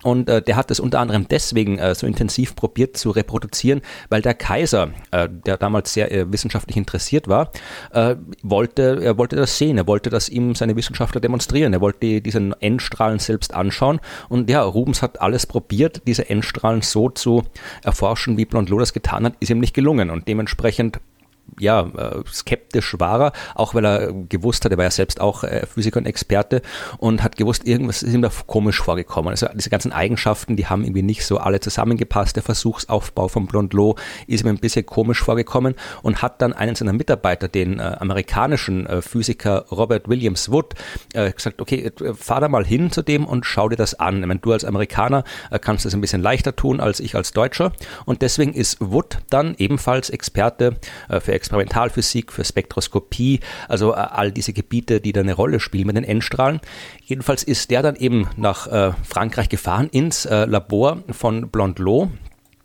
[0.03, 4.23] Und äh, der hat es unter anderem deswegen äh, so intensiv probiert zu reproduzieren, weil
[4.23, 7.51] der Kaiser, äh, der damals sehr äh, wissenschaftlich interessiert war,
[7.93, 11.99] äh, wollte, er wollte das sehen, er wollte das ihm seine Wissenschaftler demonstrieren, er wollte
[12.01, 14.01] die, diese Endstrahlen selbst anschauen.
[14.29, 17.45] Und ja, Rubens hat alles probiert, diese Endstrahlen so zu
[17.83, 20.11] erforschen, wie Blondlot das getan hat, ist ihm nicht gelungen.
[20.11, 21.01] Und dementsprechend
[21.59, 25.45] ja, äh, skeptisch war er, auch weil er gewusst hat, er war ja selbst auch
[25.45, 26.63] äh, Physiker und Experte
[26.99, 29.31] und hat gewusst, irgendwas ist ihm da komisch vorgekommen.
[29.31, 32.37] Also diese ganzen Eigenschaften, die haben irgendwie nicht so alle zusammengepasst.
[32.37, 36.93] Der Versuchsaufbau von Blondlot ist ihm ein bisschen komisch vorgekommen und hat dann einen seiner
[36.93, 40.75] Mitarbeiter, den äh, amerikanischen äh, Physiker Robert Williams Wood,
[41.13, 44.21] äh, gesagt, okay, äh, fahr da mal hin zu dem und schau dir das an.
[44.21, 45.25] Ich meine, du als Amerikaner
[45.61, 47.73] kannst das ein bisschen leichter tun als ich als Deutscher
[48.05, 50.77] und deswegen ist Wood dann ebenfalls Experte
[51.21, 55.97] für Experimentalphysik, für Spektroskopie, also äh, all diese Gebiete, die da eine Rolle spielen mit
[55.97, 56.61] den N-Strahlen.
[57.05, 62.09] Jedenfalls ist der dann eben nach äh, Frankreich gefahren ins äh, Labor von Blondlot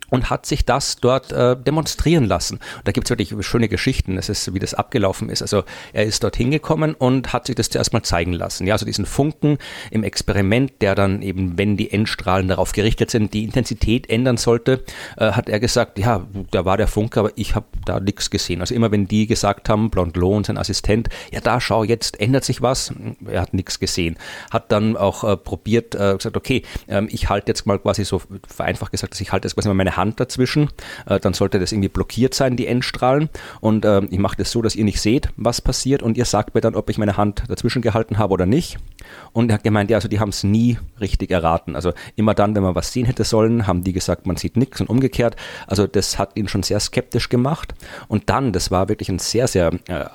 [0.09, 2.55] und hat sich das dort äh, demonstrieren lassen.
[2.55, 5.41] Und da gibt es wirklich schöne Geschichten, es ist, wie das abgelaufen ist.
[5.41, 8.67] Also er ist dort hingekommen und hat sich das zuerst mal zeigen lassen.
[8.67, 9.57] Ja, also diesen Funken
[9.91, 14.83] im Experiment, der dann eben, wenn die Endstrahlen darauf gerichtet sind, die Intensität ändern sollte,
[15.17, 18.61] äh, hat er gesagt, ja, da war der Funke, aber ich habe da nichts gesehen.
[18.61, 22.43] Also immer wenn die gesagt haben, Blondlot und sein Assistent, ja da schau, jetzt ändert
[22.43, 22.93] sich was,
[23.25, 24.17] er hat nichts gesehen.
[24.51, 28.21] Hat dann auch äh, probiert, äh, gesagt, okay, ähm, ich halte jetzt mal quasi so
[28.47, 30.69] vereinfacht gesagt, dass ich halte jetzt quasi mal meine Hand dazwischen,
[31.05, 33.29] äh, dann sollte das irgendwie blockiert sein, die Endstrahlen.
[33.61, 36.55] Und äh, ich mache das so, dass ihr nicht seht, was passiert und ihr sagt
[36.55, 38.77] mir dann, ob ich meine Hand dazwischen gehalten habe oder nicht.
[39.31, 41.75] Und er hat gemeint, ja, also die haben es nie richtig erraten.
[41.75, 44.81] Also immer dann, wenn man was sehen hätte sollen, haben die gesagt, man sieht nichts
[44.81, 45.35] und umgekehrt.
[45.67, 47.73] Also das hat ihn schon sehr skeptisch gemacht.
[48.07, 50.05] Und dann, das war wirklich ein sehr, sehr äh,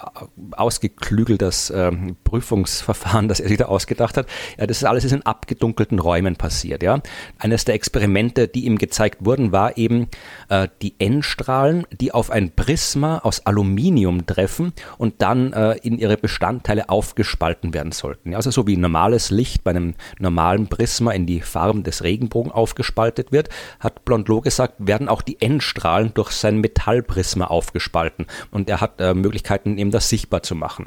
[0.53, 1.93] ausgeklügeltes äh,
[2.25, 4.27] Prüfungsverfahren, das er sich da ausgedacht hat.
[4.59, 6.83] Ja, das ist alles in abgedunkelten Räumen passiert.
[6.83, 7.01] Ja,
[7.39, 10.09] eines der Experimente, die ihm gezeigt wurden, war eben
[10.49, 16.17] äh, die N-Strahlen, die auf ein Prisma aus Aluminium treffen und dann äh, in ihre
[16.17, 18.35] Bestandteile aufgespalten werden sollten.
[18.35, 23.33] Also so wie normales Licht bei einem normalen Prisma in die Farben des Regenbogen aufgespaltet
[23.33, 23.49] wird,
[23.81, 28.27] hat Blondlot gesagt, werden auch die N-Strahlen durch sein Metallprisma aufgespalten.
[28.51, 30.87] Und er hat äh, Möglichkeiten, eben das sichtbar zu machen.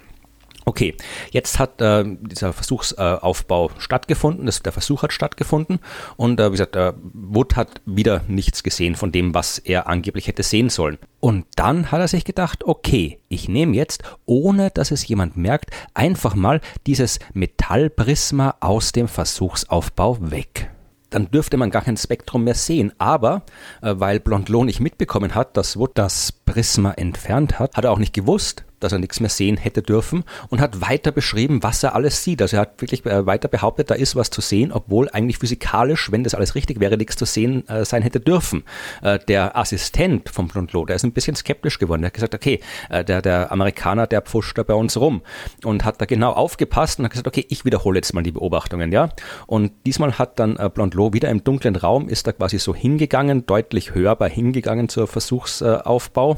[0.68, 0.96] Okay,
[1.32, 5.80] jetzt hat äh, dieser Versuchsaufbau äh, stattgefunden, das, der Versuch hat stattgefunden
[6.18, 10.28] und äh, wie gesagt, äh, Wood hat wieder nichts gesehen von dem, was er angeblich
[10.28, 10.98] hätte sehen sollen.
[11.22, 15.72] Und dann hat er sich gedacht, okay, ich nehme jetzt, ohne dass es jemand merkt,
[15.94, 20.70] einfach mal dieses Metallprisma aus dem Versuchsaufbau weg
[21.10, 22.92] dann dürfte man gar kein Spektrum mehr sehen.
[22.98, 23.44] Aber
[23.82, 27.98] äh, weil Blondlot nicht mitbekommen hat, dass Wood das Prisma entfernt hat, hat er auch
[27.98, 31.96] nicht gewusst, dass er nichts mehr sehen hätte dürfen und hat weiter beschrieben, was er
[31.96, 32.42] alles sieht.
[32.42, 36.12] Also er hat wirklich äh, weiter behauptet, da ist was zu sehen, obwohl eigentlich physikalisch,
[36.12, 38.63] wenn das alles richtig wäre, nichts zu sehen äh, sein hätte dürfen.
[39.02, 42.02] Äh, der Assistent von Blondlot, der ist ein bisschen skeptisch geworden.
[42.02, 42.60] Der hat gesagt, okay,
[42.90, 45.22] äh, der, der Amerikaner, der pfuscht da bei uns rum
[45.63, 48.92] und hat da genau aufgepasst und hat gesagt, okay, ich wiederhole jetzt mal die Beobachtungen,
[48.92, 49.10] ja.
[49.46, 53.46] Und diesmal hat dann äh, Blondlot wieder im dunklen Raum, ist da quasi so hingegangen,
[53.46, 56.38] deutlich hörbar hingegangen zur Versuchsaufbau,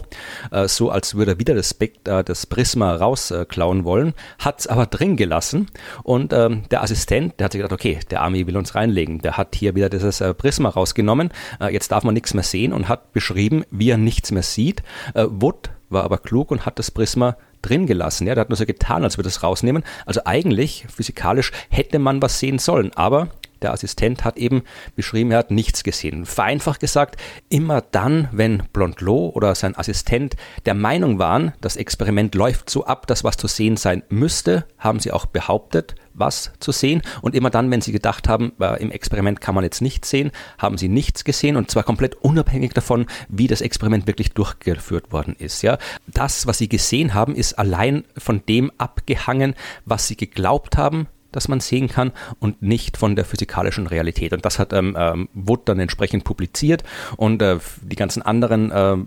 [0.52, 4.86] äh, so als würde er wieder das Spekt, das Prisma rausklauen wollen, hat es aber
[4.86, 5.68] drin gelassen
[6.04, 9.38] und ähm, der Assistent, der hat sich gedacht, okay, der Army will uns reinlegen, der
[9.38, 12.88] hat hier wieder dieses äh, Prisma rausgenommen, äh, jetzt darf man nichts mehr sehen und
[12.88, 14.84] hat beschrieben, wie er nichts mehr sieht.
[15.14, 18.28] Äh, Wood war aber klug und hat das Prisma drin gelassen.
[18.28, 19.84] Ja, der hat nur so getan, als würde es rausnehmen.
[20.06, 22.92] Also eigentlich, physikalisch, hätte man was sehen sollen.
[22.96, 23.30] Aber
[23.62, 24.64] der Assistent hat eben
[24.96, 26.26] beschrieben, er hat nichts gesehen.
[26.26, 27.18] Vereinfacht gesagt,
[27.50, 33.08] immer dann, wenn Blondlot oder sein Assistent der Meinung waren, das Experiment läuft so ab,
[33.08, 37.02] dass was zu sehen sein müsste, haben sie auch behauptet, was zu sehen.
[37.22, 40.32] Und immer dann, wenn sie gedacht haben, äh, im Experiment kann man jetzt nichts sehen,
[40.58, 45.36] haben sie nichts gesehen und zwar komplett unabhängig davon, wie das Experiment wirklich durchgeführt worden
[45.38, 45.62] ist.
[45.62, 51.08] Ja, das, was sie gesehen haben, ist allein von dem abgehangen, was sie geglaubt haben,
[51.32, 54.34] dass man sehen kann und nicht von der physikalischen Realität.
[54.34, 56.84] Und das hat ähm, ähm, Wood dann entsprechend publiziert
[57.18, 58.98] und äh, die ganzen anderen äh,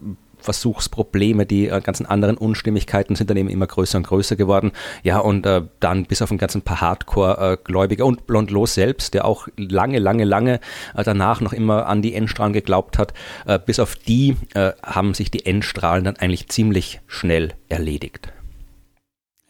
[0.43, 4.73] Versuchsprobleme, die äh, ganzen anderen Unstimmigkeiten sind dann eben immer größer und größer geworden.
[5.03, 9.49] Ja, und äh, dann bis auf ein ganzen paar Hardcore-Gläubiger und Blondlot selbst, der auch
[9.57, 10.61] lange, lange, lange
[10.97, 13.15] äh, danach noch immer an die Endstrahlen geglaubt hat,
[13.47, 18.33] äh, bis auf die äh, haben sich die Endstrahlen dann eigentlich ziemlich schnell erledigt.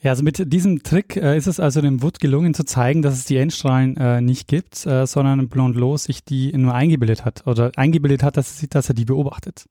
[0.03, 3.15] Ja, also mit diesem Trick äh, ist es also dem Wood gelungen zu zeigen, dass
[3.15, 7.71] es die Endstrahlen äh, nicht gibt, äh, sondern Blondlot sich die nur eingebildet hat oder
[7.77, 9.67] eingebildet hat, dass, dass er die beobachtet.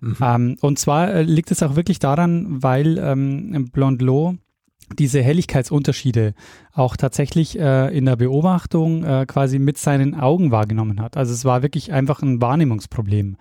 [0.00, 0.16] Mhm.
[0.20, 4.38] Ähm, und zwar äh, liegt es auch wirklich daran, weil ähm, Blondlot
[4.98, 6.34] diese Helligkeitsunterschiede
[6.72, 11.16] auch tatsächlich äh, in der Beobachtung äh, quasi mit seinen Augen wahrgenommen hat.
[11.16, 13.36] Also es war wirklich einfach ein Wahrnehmungsproblem.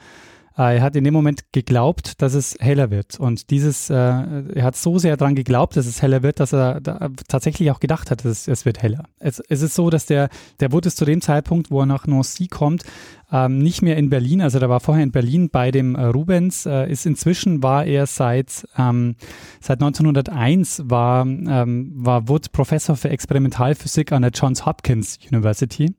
[0.57, 3.19] Äh, er hat in dem Moment geglaubt, dass es heller wird.
[3.19, 6.81] Und dieses, äh, er hat so sehr daran geglaubt, dass es heller wird, dass er
[7.27, 9.05] tatsächlich auch gedacht hat, dass es, es wird heller.
[9.19, 12.47] Es, es, ist so, dass der, der wurde zu dem Zeitpunkt, wo er nach Nancy
[12.47, 12.83] kommt,
[13.31, 16.65] ähm, nicht mehr in Berlin, also der war vorher in Berlin bei dem äh, Rubens,
[16.65, 19.15] äh, ist inzwischen war er seit, ähm,
[19.61, 25.93] seit 1901 war, ähm, war Wood Professor für Experimentalphysik an der Johns Hopkins University.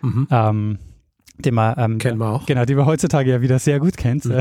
[0.00, 0.26] Mhm.
[1.38, 2.46] Den man, ähm, kennen wir auch.
[2.46, 4.24] Genau, die man heutzutage ja wieder sehr gut kennt.
[4.24, 4.40] Mhm.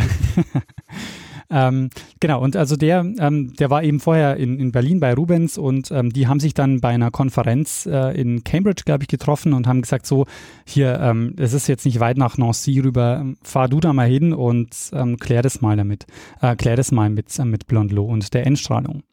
[1.50, 5.58] ähm, genau, und also der, ähm, der war eben vorher in, in Berlin bei Rubens
[5.58, 9.54] und ähm, die haben sich dann bei einer Konferenz äh, in Cambridge, glaube ich, getroffen
[9.54, 10.26] und haben gesagt, so,
[10.66, 14.08] hier, ähm, es ist jetzt nicht weit nach Nancy rüber, ähm, fahr du da mal
[14.08, 16.06] hin und ähm, klär das mal damit,
[16.42, 19.04] äh, klär das mal mit, äh, mit Blondlot und der Endstrahlung.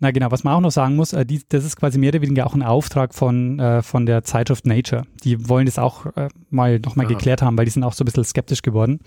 [0.00, 2.22] Na genau, was man auch noch sagen muss, äh, die, das ist quasi mehr oder
[2.22, 5.04] weniger auch ein Auftrag von, äh, von der Zeitschrift Nature.
[5.22, 8.06] Die wollen das auch äh, mal nochmal geklärt haben, weil die sind auch so ein
[8.06, 9.00] bisschen skeptisch geworden.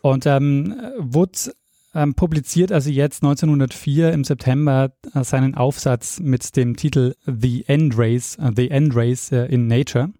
[0.00, 1.50] Und ähm, Wood
[1.94, 7.94] ähm, publiziert also jetzt 1904 im September äh, seinen Aufsatz mit dem Titel The End
[7.96, 10.10] Race, äh, The End Race äh, in Nature,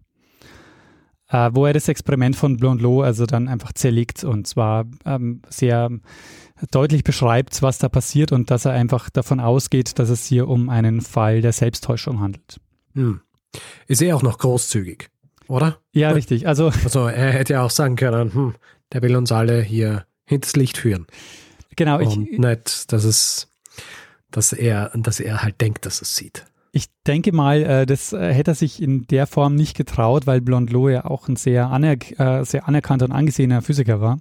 [1.29, 5.89] äh, wo er das Experiment von Blondlot also dann einfach zerlegt und zwar ähm, sehr
[6.71, 10.69] deutlich beschreibt, was da passiert und dass er einfach davon ausgeht, dass es hier um
[10.69, 12.59] einen Fall der Selbsttäuschung handelt.
[12.93, 13.21] Hm.
[13.87, 15.09] Ist er auch noch großzügig,
[15.47, 15.79] oder?
[15.93, 16.47] Ja, richtig.
[16.47, 18.55] Also, also er hätte ja auch sagen können, hm,
[18.93, 21.07] der will uns alle hier hinters Licht führen.
[21.75, 21.97] Genau.
[21.99, 23.47] Und ich, nicht, dass es,
[24.31, 26.45] dass er, dass er halt denkt, dass es sieht.
[26.71, 30.39] Ich denke mal, äh, das äh, hätte er sich in der Form nicht getraut, weil
[30.39, 34.19] Blondlot ja auch ein sehr, anerk äh, sehr anerkannter und angesehener Physiker war.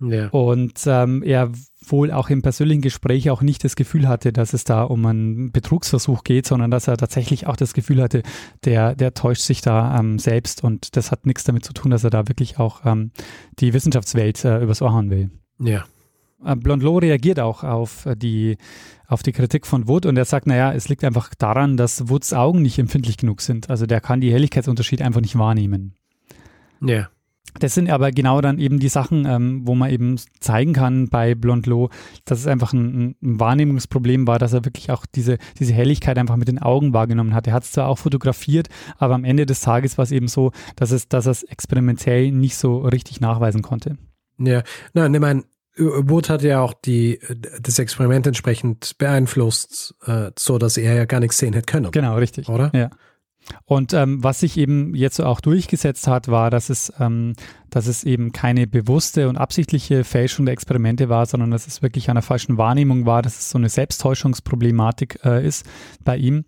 [0.00, 0.28] Ja.
[0.28, 1.52] Und ähm, er
[1.86, 5.52] wohl auch im persönlichen Gespräch auch nicht das Gefühl hatte, dass es da um einen
[5.52, 8.22] Betrugsversuch geht, sondern dass er tatsächlich auch das Gefühl hatte,
[8.64, 12.04] der, der täuscht sich da ähm, selbst und das hat nichts damit zu tun, dass
[12.04, 13.10] er da wirklich auch ähm,
[13.58, 15.30] die Wissenschaftswelt äh, übers Ohr hauen will.
[15.58, 15.84] Ja.
[16.44, 18.56] Äh, Blondlot reagiert auch auf die,
[19.06, 22.32] auf die Kritik von Wood und er sagt, naja, es liegt einfach daran, dass Woods
[22.32, 23.68] Augen nicht empfindlich genug sind.
[23.68, 25.94] Also der kann die Helligkeitsunterschiede einfach nicht wahrnehmen.
[26.82, 27.10] Ja.
[27.58, 31.34] Das sind aber genau dann eben die Sachen, ähm, wo man eben zeigen kann bei
[31.34, 31.90] Blondlot,
[32.24, 36.36] dass es einfach ein, ein, Wahrnehmungsproblem war, dass er wirklich auch diese, diese Helligkeit einfach
[36.36, 37.48] mit den Augen wahrgenommen hat.
[37.48, 40.52] Er hat es zwar auch fotografiert, aber am Ende des Tages war es eben so,
[40.76, 43.98] dass es, dass er es experimentell nicht so richtig nachweisen konnte.
[44.38, 44.62] Ja,
[44.94, 45.44] nein, ich meine,
[45.76, 47.20] Wood hat ja auch die,
[47.60, 51.90] das Experiment entsprechend beeinflusst, äh, so dass er ja gar nichts sehen hätte können.
[51.90, 52.48] Genau, richtig.
[52.48, 52.70] Oder?
[52.74, 52.90] Ja.
[53.64, 57.34] Und ähm, was sich eben jetzt auch durchgesetzt hat, war, dass es, ähm,
[57.70, 62.10] dass es eben keine bewusste und absichtliche Fälschung der Experimente war, sondern dass es wirklich
[62.10, 65.66] einer falschen Wahrnehmung war, dass es so eine Selbsttäuschungsproblematik äh, ist
[66.04, 66.44] bei ihm.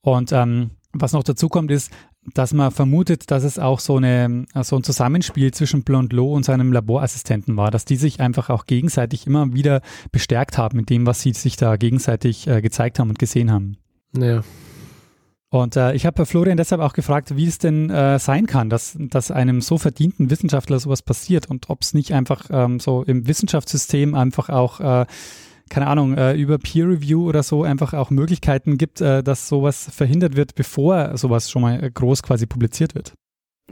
[0.00, 1.90] Und ähm, was noch dazu kommt, ist,
[2.34, 6.72] dass man vermutet, dass es auch so, eine, so ein Zusammenspiel zwischen Blondlot und seinem
[6.72, 11.20] Laborassistenten war, dass die sich einfach auch gegenseitig immer wieder bestärkt haben mit dem, was
[11.20, 13.76] sie sich da gegenseitig äh, gezeigt haben und gesehen haben.
[14.16, 14.42] Ja.
[15.48, 18.96] Und äh, ich habe Florian deshalb auch gefragt, wie es denn äh, sein kann, dass,
[18.98, 23.28] dass einem so verdienten Wissenschaftler sowas passiert und ob es nicht einfach ähm, so im
[23.28, 25.06] Wissenschaftssystem einfach auch äh,
[25.68, 29.88] keine Ahnung, äh, über Peer Review oder so einfach auch Möglichkeiten gibt, äh, dass sowas
[29.92, 33.14] verhindert wird, bevor sowas schon mal groß quasi publiziert wird.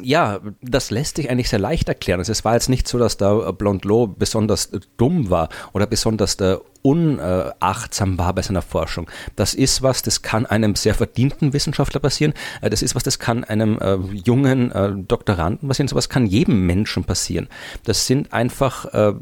[0.02, 2.18] Ja, das lässt sich eigentlich sehr leicht erklären.
[2.18, 6.36] Also es war jetzt nicht so, dass da Blondlot besonders dumm war oder besonders
[6.82, 9.08] unachtsam war bei seiner Forschung.
[9.36, 12.34] Das ist was, das kann einem sehr verdienten Wissenschaftler passieren.
[12.60, 15.88] Äh, das ist was, das kann einem äh, jungen äh, Doktoranden passieren.
[15.88, 17.48] Sowas kann jedem Menschen passieren.
[17.84, 19.14] Das sind einfach äh,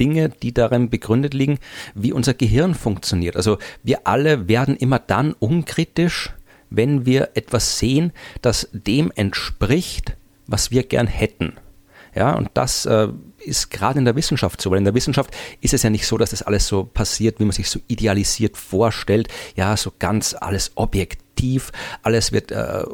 [0.00, 1.58] Dinge, die darin begründet liegen,
[1.94, 3.36] wie unser Gehirn funktioniert.
[3.36, 6.32] Also wir alle werden immer dann unkritisch,
[6.70, 11.54] wenn wir etwas sehen, das dem entspricht, was wir gern hätten.
[12.14, 15.74] Ja, und das äh, ist gerade in der Wissenschaft so, weil in der Wissenschaft ist
[15.74, 19.28] es ja nicht so, dass das alles so passiert, wie man sich so idealisiert vorstellt.
[19.56, 21.70] Ja, so ganz alles objektiv,
[22.02, 22.84] alles wird äh,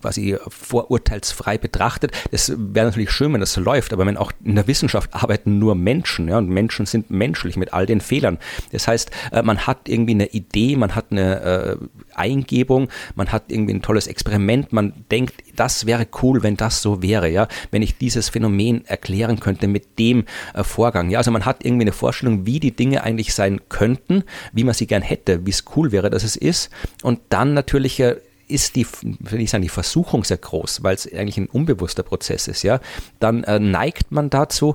[0.00, 2.12] quasi vorurteilsfrei betrachtet.
[2.30, 5.58] Das wäre natürlich schön, wenn das so läuft, aber wenn auch in der Wissenschaft arbeiten
[5.58, 8.38] nur Menschen, ja, und Menschen sind menschlich mit all den Fehlern.
[8.72, 11.76] Das heißt, äh, man hat irgendwie eine Idee, man hat eine äh,
[12.14, 17.02] Eingebung, man hat irgendwie ein tolles Experiment, man denkt, das wäre cool, wenn das so
[17.02, 21.10] wäre, ja, wenn ich dieses Phänomen erklären könnte mit dem äh, Vorgang.
[21.10, 24.74] Ja, also man hat irgendwie eine Vorstellung, wie die Dinge eigentlich sein könnten, wie man
[24.74, 26.70] sie gern hätte, wie es cool wäre, dass es ist.
[27.02, 28.02] Und dann natürlich
[28.50, 32.48] ist die, will ich sagen, die Versuchung sehr groß, weil es eigentlich ein unbewusster Prozess
[32.48, 32.80] ist, ja,
[33.18, 34.74] dann äh, neigt man dazu,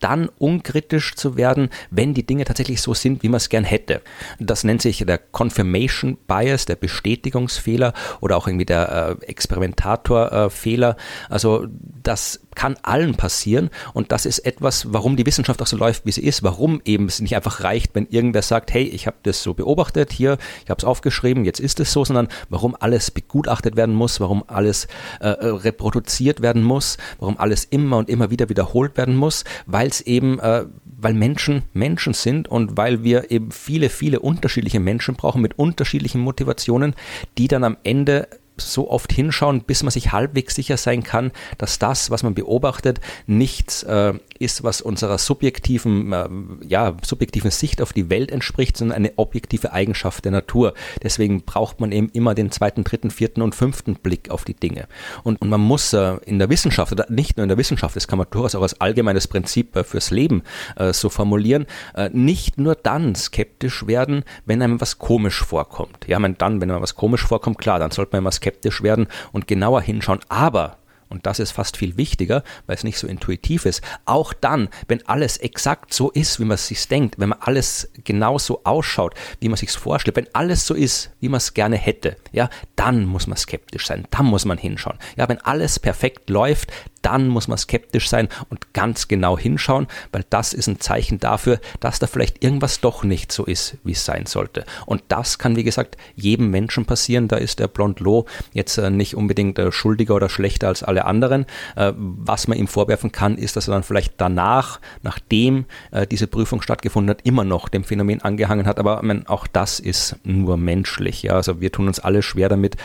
[0.00, 4.02] dann unkritisch zu werden, wenn die Dinge tatsächlich so sind, wie man es gern hätte.
[4.38, 10.90] Das nennt sich der Confirmation Bias, der Bestätigungsfehler oder auch irgendwie der äh, Experimentatorfehler.
[10.90, 11.66] Äh, also
[12.02, 16.12] das kann allen passieren und das ist etwas, warum die Wissenschaft auch so läuft, wie
[16.12, 19.42] sie ist, warum eben es nicht einfach reicht, wenn irgendwer sagt, hey, ich habe das
[19.42, 23.76] so beobachtet, hier, ich habe es aufgeschrieben, jetzt ist es so, sondern warum alles begutachtet
[23.76, 24.88] werden muss, warum alles
[25.20, 29.85] äh, äh, reproduziert werden muss, warum alles immer und immer wieder wiederholt werden muss, weil
[29.86, 35.14] es eben, äh, weil Menschen Menschen sind und weil wir eben viele, viele unterschiedliche Menschen
[35.14, 36.94] brauchen mit unterschiedlichen Motivationen,
[37.38, 41.78] die dann am Ende so oft hinschauen, bis man sich halbwegs sicher sein kann, dass
[41.78, 46.28] das, was man beobachtet, nichts äh, ist, was unserer subjektiven, äh,
[46.66, 50.74] ja, subjektiven Sicht auf die Welt entspricht, sondern eine objektive Eigenschaft der Natur.
[51.02, 54.86] Deswegen braucht man eben immer den zweiten, dritten, vierten und fünften Blick auf die Dinge.
[55.22, 58.08] Und, und man muss äh, in der Wissenschaft, oder nicht nur in der Wissenschaft, das
[58.08, 60.42] kann man durchaus auch als allgemeines Prinzip äh, fürs Leben
[60.76, 61.66] äh, so formulieren,
[62.12, 66.06] nicht nur dann skeptisch werden, wenn einem was komisch vorkommt.
[66.06, 69.06] Ja, man dann, wenn einem was komisch vorkommt, klar, dann sollte man immer skeptisch werden
[69.32, 70.20] und genauer hinschauen.
[70.28, 74.68] Aber und das ist fast viel wichtiger, weil es nicht so intuitiv ist, auch dann,
[74.88, 78.62] wenn alles exakt so ist, wie man es sich denkt, wenn man alles genau so
[78.64, 82.50] ausschaut, wie man sich vorstellt, wenn alles so ist, wie man es gerne hätte, ja,
[82.74, 84.98] dann muss man skeptisch sein, dann muss man hinschauen.
[85.16, 90.24] Ja, wenn alles perfekt läuft, dann muss man skeptisch sein und ganz genau hinschauen, weil
[90.30, 94.04] das ist ein Zeichen dafür, dass da vielleicht irgendwas doch nicht so ist, wie es
[94.04, 94.64] sein sollte.
[94.86, 97.28] Und das kann, wie gesagt, jedem Menschen passieren.
[97.28, 101.46] Da ist der Blondlot jetzt äh, nicht unbedingt äh, schuldiger oder schlechter als alle anderen.
[101.76, 105.66] Äh, was man ihm vorwerfen kann, ist, dass er dann vielleicht danach, nachdem
[106.10, 108.78] diese Prüfung stattgefunden hat, immer noch dem Phänomen angehangen hat.
[108.78, 111.22] Aber meine, auch das ist nur menschlich.
[111.22, 111.34] Ja?
[111.34, 112.76] Also wir tun uns alle schwer damit,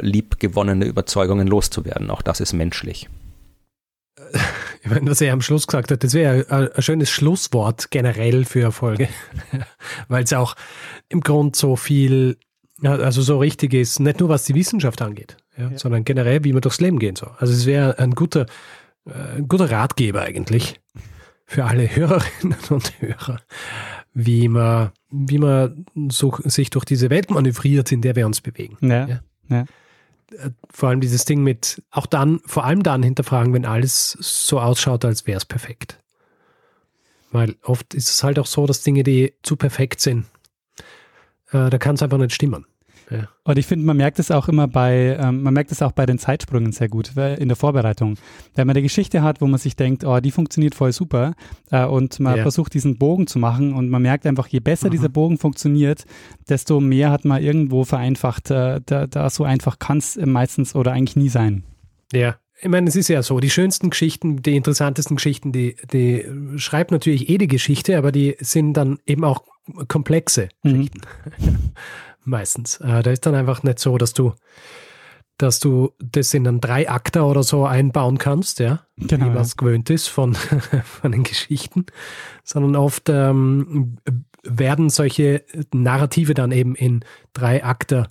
[0.00, 2.10] liebgewonnene Überzeugungen loszuwerden.
[2.10, 3.08] Auch das ist menschlich
[4.84, 8.62] ich meine, was er am Schluss gesagt hat, das wäre ein, schönes Schlusswort generell für
[8.62, 9.08] eine Folge,
[10.08, 10.56] weil es auch
[11.08, 12.36] im Grund so viel,
[12.82, 15.78] also so richtig ist, nicht nur was die Wissenschaft angeht, ja, ja.
[15.78, 17.30] sondern generell, wie man durchs Leben gehen soll.
[17.38, 18.46] Also es wäre ein guter,
[19.06, 20.80] äh, ein guter Ratgeber eigentlich
[21.46, 23.40] für alle Hörerinnen und Hörer,
[24.14, 28.78] wie man, wie man so sich durch diese Welt manövriert, in der wir uns bewegen.
[28.80, 29.20] Ja.
[29.48, 29.64] ja.
[30.38, 34.60] Äh, vor allem dieses Ding mit, auch dann, vor allem dann hinterfragen, wenn alles so
[34.60, 35.98] ausschaut, als wäre es perfekt.
[37.30, 40.26] Weil oft ist es halt auch so, dass Dinge, die zu perfekt sind,
[41.50, 42.66] äh, da kann es einfach nicht stimmen.
[43.12, 43.28] Ja.
[43.44, 46.06] Und ich finde, man merkt es auch immer bei, ähm, man merkt es auch bei
[46.06, 48.16] den Zeitsprüngen sehr gut in der Vorbereitung.
[48.54, 51.34] Wenn man eine Geschichte hat, wo man sich denkt, oh, die funktioniert voll super
[51.70, 52.42] äh, und man ja.
[52.42, 54.92] versucht diesen Bogen zu machen und man merkt einfach, je besser mhm.
[54.92, 56.04] dieser Bogen funktioniert,
[56.48, 58.50] desto mehr hat man irgendwo vereinfacht.
[58.50, 61.64] Äh, da, da so einfach kann es meistens oder eigentlich nie sein.
[62.12, 66.24] Ja, ich meine, es ist ja so, die schönsten Geschichten, die interessantesten Geschichten, die, die
[66.56, 69.42] schreibt natürlich eh die Geschichte, aber die sind dann eben auch
[69.88, 70.88] komplexe mhm.
[72.24, 72.80] Meistens.
[72.80, 74.34] Äh, da ist dann einfach nicht so, dass du,
[75.38, 79.56] dass du das in einen Dreiakter oder so einbauen kannst, ja, genau, wie man es
[79.56, 80.34] gewöhnt ist von,
[80.84, 81.86] von den Geschichten,
[82.44, 83.98] sondern oft ähm,
[84.44, 88.08] werden solche Narrative dann eben in drei Akter,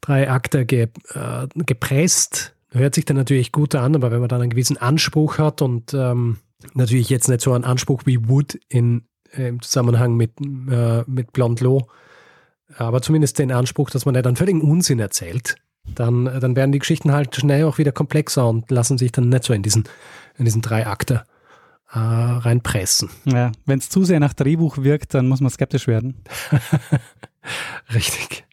[0.00, 2.54] drei Akter ge, äh, gepresst.
[2.70, 5.94] Hört sich dann natürlich gut an, aber wenn man dann einen gewissen Anspruch hat und
[5.94, 6.38] ähm,
[6.74, 11.32] natürlich jetzt nicht so einen Anspruch wie Wood in äh, im Zusammenhang mit, äh, mit
[11.32, 11.86] Blondlot,
[12.78, 15.56] aber zumindest den Anspruch, dass man ja dann völligen Unsinn erzählt,
[15.94, 19.44] dann, dann werden die Geschichten halt schnell auch wieder komplexer und lassen sich dann nicht
[19.44, 19.84] so in diesen,
[20.36, 21.24] in diesen drei Akte
[21.92, 23.10] äh, reinpressen.
[23.24, 26.16] Ja, wenn es zu sehr nach Drehbuch wirkt, dann muss man skeptisch werden.
[27.94, 28.45] Richtig.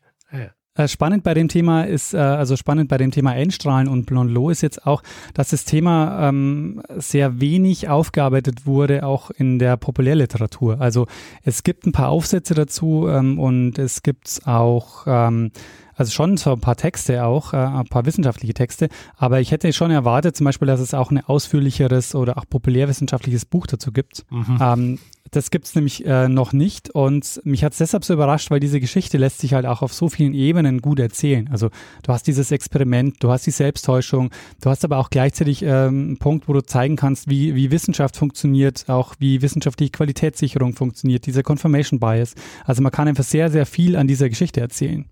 [0.76, 4.54] Äh, spannend bei dem Thema ist, äh, also spannend bei dem Thema Endstrahlen und Blondlot
[4.54, 5.04] ist jetzt auch,
[5.36, 10.82] dass das Thema ähm, sehr wenig aufgearbeitet wurde, auch in der Populärliteratur.
[10.82, 11.06] Also
[11.44, 15.52] es gibt ein paar Aufsätze dazu ähm, und es gibt auch ähm,
[15.96, 19.72] also schon so ein paar Texte auch, äh, ein paar wissenschaftliche Texte, aber ich hätte
[19.74, 24.26] schon erwartet, zum Beispiel, dass es auch ein ausführlicheres oder auch populärwissenschaftliches Buch dazu gibt.
[24.30, 24.58] Mhm.
[24.62, 25.00] Ähm,
[25.32, 28.60] das gibt es nämlich äh, noch nicht und mich hat es deshalb so überrascht, weil
[28.60, 31.50] diese Geschichte lässt sich halt auch auf so vielen Ebenen gut erzählen.
[31.52, 31.70] Also
[32.04, 34.30] du hast dieses Experiment, du hast die Selbsttäuschung,
[34.62, 38.16] du hast aber auch gleichzeitig ähm, einen Punkt, wo du zeigen kannst, wie, wie Wissenschaft
[38.16, 42.36] funktioniert, auch wie wissenschaftliche Qualitätssicherung funktioniert, dieser Confirmation Bias.
[42.66, 45.06] Also man kann einfach sehr, sehr viel an dieser Geschichte erzählen.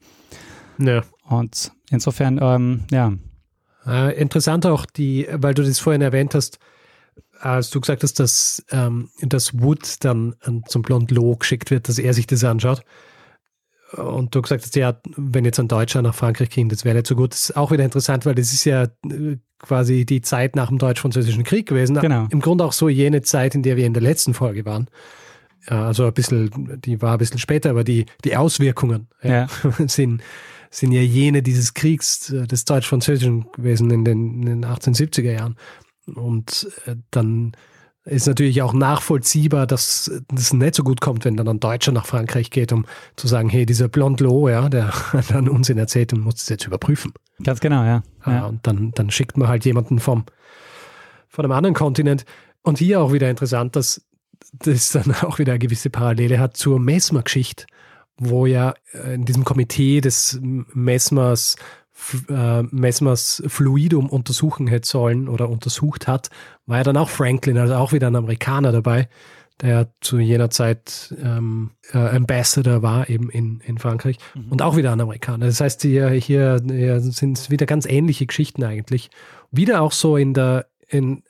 [0.86, 1.04] Ja.
[1.24, 3.14] Und insofern, ähm, ja.
[3.86, 6.60] Äh, interessant auch die, weil du das vorhin erwähnt hast,
[7.40, 11.90] als du gesagt hast, dass, ähm, dass Wood dann ähm, zum Blond Lo geschickt wird,
[11.90, 12.84] dass er sich das anschaut.
[13.94, 17.08] Und du gesagt hast, ja, wenn jetzt ein Deutscher nach Frankreich ging, das wäre nicht
[17.08, 17.34] so gut.
[17.34, 20.78] Das ist auch wieder interessant, weil das ist ja äh, quasi die Zeit nach dem
[20.78, 22.00] Deutsch-Französischen Krieg gewesen.
[22.00, 22.28] Genau.
[22.30, 24.88] Im Grunde auch so jene Zeit, in der wir in der letzten Folge waren.
[25.68, 29.48] Also ein bisschen, die war ein bisschen später, aber die, die Auswirkungen ja.
[29.88, 30.24] sind,
[30.72, 35.58] sind ja jene dieses Kriegs äh, des Deutsch-Französischen gewesen in den, in den 1870er Jahren.
[36.16, 37.52] Und äh, dann
[38.04, 42.08] ist natürlich auch nachvollziehbar, dass das nicht so gut kommt, wenn dann ein Deutscher nach
[42.08, 46.22] Frankreich geht, um zu sagen, hey, dieser Blondlo, ja, der hat einen Unsinn erzählt und
[46.22, 47.14] muss das jetzt überprüfen.
[47.44, 48.02] Ganz genau, ja.
[48.26, 48.46] ja.
[48.46, 50.26] Und dann, dann schickt man halt jemanden vom,
[51.28, 52.26] von einem anderen Kontinent.
[52.64, 54.02] Und hier auch wieder interessant, dass
[54.54, 57.66] das dann auch wieder eine gewisse Parallele hat zur Mesmer-Geschichte,
[58.22, 61.56] wo ja äh, in diesem Komitee des Mesmers
[62.30, 66.30] äh, Mesmers Fluidum untersuchen hätte sollen oder untersucht hat,
[66.66, 69.08] war ja dann auch Franklin, also auch wieder ein Amerikaner dabei,
[69.62, 74.52] der zu jener Zeit ähm, äh, Ambassador war eben in, in Frankreich mhm.
[74.52, 75.46] und auch wieder ein Amerikaner.
[75.46, 79.12] Das heißt, hier, hier, hier sind wieder ganz ähnliche Geschichten eigentlich.
[79.52, 81.24] Wieder auch so in der, in,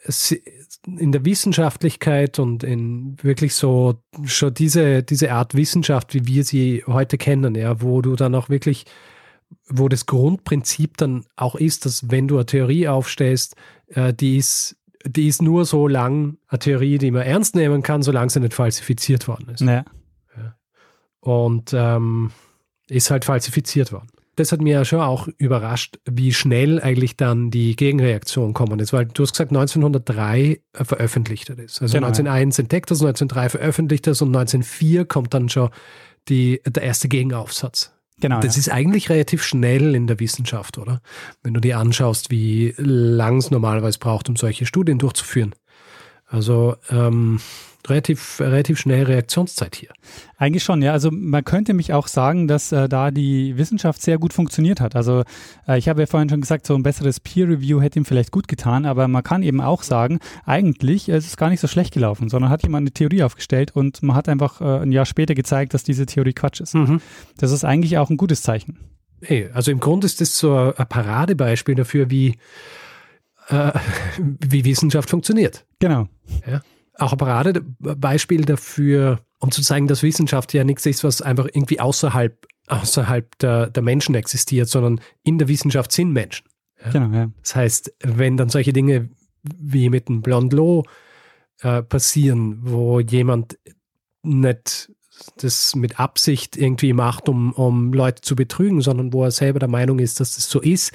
[0.86, 6.84] in der Wissenschaftlichkeit und in wirklich so schon diese, diese Art Wissenschaft, wie wir sie
[6.88, 8.86] heute kennen, ja, wo du dann auch wirklich
[9.68, 13.56] wo das Grundprinzip dann auch ist, dass wenn du eine Theorie aufstellst,
[13.90, 18.04] äh, die ist die ist nur so lang eine Theorie, die man ernst nehmen kann,
[18.04, 19.62] solange sie nicht falsifiziert worden ist.
[19.62, 19.84] Ja.
[21.20, 22.32] Und ähm,
[22.88, 24.10] ist halt falsifiziert worden.
[24.42, 28.92] Das hat mir ja schon auch überrascht, wie schnell eigentlich dann die Gegenreaktion kommen ist,
[28.92, 31.80] weil du hast gesagt, 1903 veröffentlicht er das.
[31.82, 32.62] Also genau, 1901 ja.
[32.64, 35.70] entdeckt das, 1903 veröffentlicht das und 1904 kommt dann schon
[36.28, 37.94] die, der erste Gegenaufsatz.
[38.20, 38.40] Genau.
[38.40, 38.60] Das ja.
[38.62, 41.02] ist eigentlich relativ schnell in der Wissenschaft, oder?
[41.44, 45.54] Wenn du dir anschaust, wie lang es normalerweise braucht, um solche Studien durchzuführen.
[46.26, 47.40] Also ähm,
[47.90, 49.90] relativ, relativ schnell Reaktionszeit hier.
[50.38, 50.92] Eigentlich schon, ja.
[50.92, 54.96] Also man könnte mich auch sagen, dass äh, da die Wissenschaft sehr gut funktioniert hat.
[54.96, 55.24] Also
[55.68, 58.48] äh, ich habe ja vorhin schon gesagt, so ein besseres Peer-Review hätte ihm vielleicht gut
[58.48, 62.30] getan, aber man kann eben auch sagen, eigentlich ist es gar nicht so schlecht gelaufen,
[62.30, 65.74] sondern hat jemand eine Theorie aufgestellt und man hat einfach äh, ein Jahr später gezeigt,
[65.74, 66.76] dass diese Theorie Quatsch ist.
[66.76, 67.02] Mhm.
[67.38, 68.80] Das ist eigentlich auch ein gutes Zeichen.
[69.22, 72.38] Hey, also im Grunde ist das so ein Paradebeispiel dafür, wie,
[73.50, 73.72] äh,
[74.18, 75.66] wie Wissenschaft funktioniert.
[75.80, 76.08] Genau.
[76.48, 76.62] Ja
[76.98, 81.80] auch ein Paradebeispiel dafür, um zu zeigen, dass Wissenschaft ja nichts ist, was einfach irgendwie
[81.80, 86.48] außerhalb, außerhalb der, der Menschen existiert, sondern in der Wissenschaft sind Menschen.
[86.84, 86.92] Ja?
[86.92, 87.32] Genau, ja.
[87.42, 89.10] Das heißt, wenn dann solche Dinge
[89.44, 90.88] wie mit dem Blondlot
[91.62, 93.58] äh, passieren, wo jemand
[94.24, 94.92] nicht
[95.38, 99.70] das mit Absicht irgendwie macht, um, um Leute zu betrügen, sondern wo er selber der
[99.70, 100.92] Meinung ist, dass das so ist,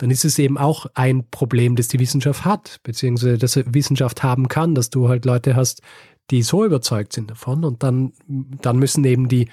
[0.00, 4.48] dann ist es eben auch ein Problem, das die Wissenschaft hat, beziehungsweise das Wissenschaft haben
[4.48, 5.82] kann, dass du halt Leute hast,
[6.30, 9.50] die so überzeugt sind davon und dann, dann müssen eben die,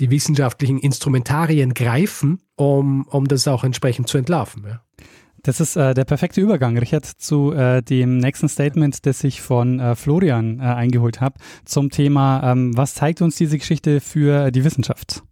[0.00, 4.64] die wissenschaftlichen Instrumentarien greifen, um, um das auch entsprechend zu entlarven.
[4.66, 4.82] Ja.
[5.44, 9.78] Das ist äh, der perfekte Übergang, Richard, zu äh, dem nächsten Statement, das ich von
[9.78, 14.64] äh, Florian äh, eingeholt habe, zum Thema, ähm, was zeigt uns diese Geschichte für die
[14.64, 15.22] Wissenschaft?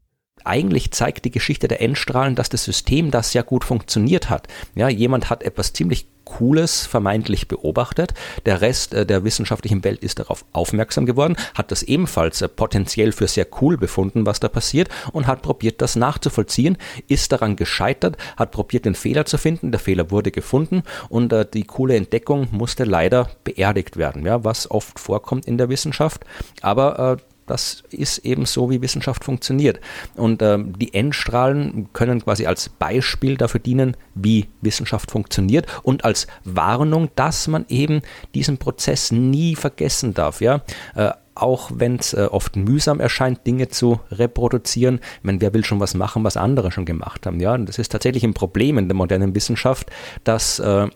[0.44, 4.48] Eigentlich zeigt die Geschichte der Endstrahlen, dass das System das sehr gut funktioniert hat.
[4.74, 8.14] Ja, jemand hat etwas ziemlich Cooles vermeintlich beobachtet.
[8.46, 13.12] Der Rest äh, der wissenschaftlichen Welt ist darauf aufmerksam geworden, hat das ebenfalls äh, potenziell
[13.12, 16.78] für sehr cool befunden, was da passiert und hat probiert, das nachzuvollziehen,
[17.08, 19.72] ist daran gescheitert, hat probiert, den Fehler zu finden.
[19.72, 24.70] Der Fehler wurde gefunden und äh, die coole Entdeckung musste leider beerdigt werden, ja, was
[24.70, 26.24] oft vorkommt in der Wissenschaft.
[26.62, 27.18] Aber
[27.50, 29.80] das ist eben so, wie Wissenschaft funktioniert.
[30.14, 36.26] Und ähm, die Endstrahlen können quasi als Beispiel dafür dienen, wie Wissenschaft funktioniert und als
[36.44, 38.02] Warnung, dass man eben
[38.34, 40.40] diesen Prozess nie vergessen darf.
[40.40, 40.62] Ja?
[40.94, 45.00] Äh, auch wenn es äh, oft mühsam erscheint, Dinge zu reproduzieren.
[45.18, 47.40] Ich meine, wer will schon was machen, was andere schon gemacht haben?
[47.40, 49.90] Ja, und das ist tatsächlich ein Problem in der modernen Wissenschaft,
[50.22, 50.88] dass äh,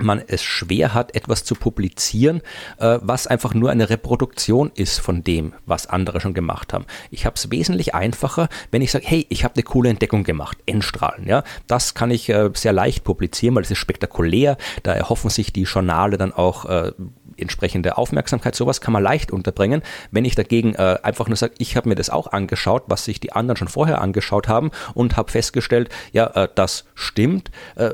[0.00, 2.42] man es schwer hat, etwas zu publizieren,
[2.78, 6.86] äh, was einfach nur eine Reproduktion ist von dem, was andere schon gemacht haben.
[7.10, 10.58] Ich habe es wesentlich einfacher, wenn ich sage, hey, ich habe eine coole Entdeckung gemacht,
[10.66, 11.26] Endstrahlen.
[11.26, 14.56] Ja, das kann ich äh, sehr leicht publizieren, weil es ist spektakulär.
[14.82, 16.92] Da erhoffen sich die Journale dann auch äh,
[17.36, 18.54] entsprechende Aufmerksamkeit.
[18.54, 19.82] Sowas kann man leicht unterbringen.
[20.10, 23.20] Wenn ich dagegen äh, einfach nur sage, ich habe mir das auch angeschaut, was sich
[23.20, 27.90] die anderen schon vorher angeschaut haben und habe festgestellt, ja, äh, das stimmt äh,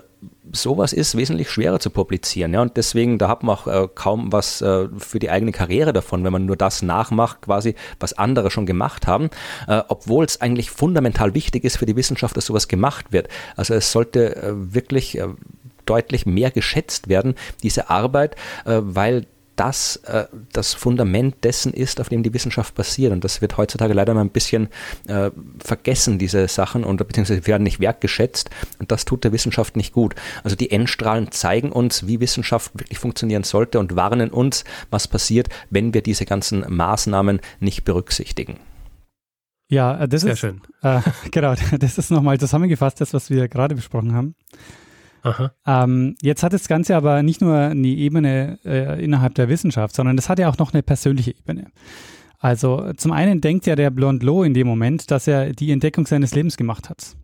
[0.50, 2.52] sowas ist wesentlich schwerer zu publizieren.
[2.52, 5.92] Ja, und deswegen, da hat man auch äh, kaum was äh, für die eigene Karriere
[5.92, 9.30] davon, wenn man nur das nachmacht, quasi, was andere schon gemacht haben,
[9.68, 13.28] äh, obwohl es eigentlich fundamental wichtig ist für die Wissenschaft, dass sowas gemacht wird.
[13.56, 15.28] Also es sollte äh, wirklich äh,
[15.86, 19.26] deutlich mehr geschätzt werden, diese Arbeit, äh, weil
[19.56, 23.12] das äh, das Fundament dessen ist, auf dem die Wissenschaft basiert.
[23.12, 24.68] Und das wird heutzutage leider mal ein bisschen
[25.06, 28.50] äh, vergessen, diese Sachen, und beziehungsweise werden nicht wertgeschätzt.
[28.78, 30.14] Und das tut der Wissenschaft nicht gut.
[30.44, 35.48] Also die Endstrahlen zeigen uns, wie Wissenschaft wirklich funktionieren sollte und warnen uns, was passiert,
[35.70, 38.58] wenn wir diese ganzen Maßnahmen nicht berücksichtigen.
[39.68, 40.60] Ja, äh, das Sehr ist schön.
[40.82, 41.00] Äh,
[41.30, 44.34] genau, das ist nochmal zusammengefasst, das, was wir gerade besprochen haben.
[45.66, 50.16] Ähm, jetzt hat das Ganze aber nicht nur eine Ebene äh, innerhalb der Wissenschaft, sondern
[50.16, 51.66] das hat ja auch noch eine persönliche Ebene.
[52.38, 56.34] Also zum einen denkt ja der Blondlot in dem Moment, dass er die Entdeckung seines
[56.34, 57.16] Lebens gemacht hat.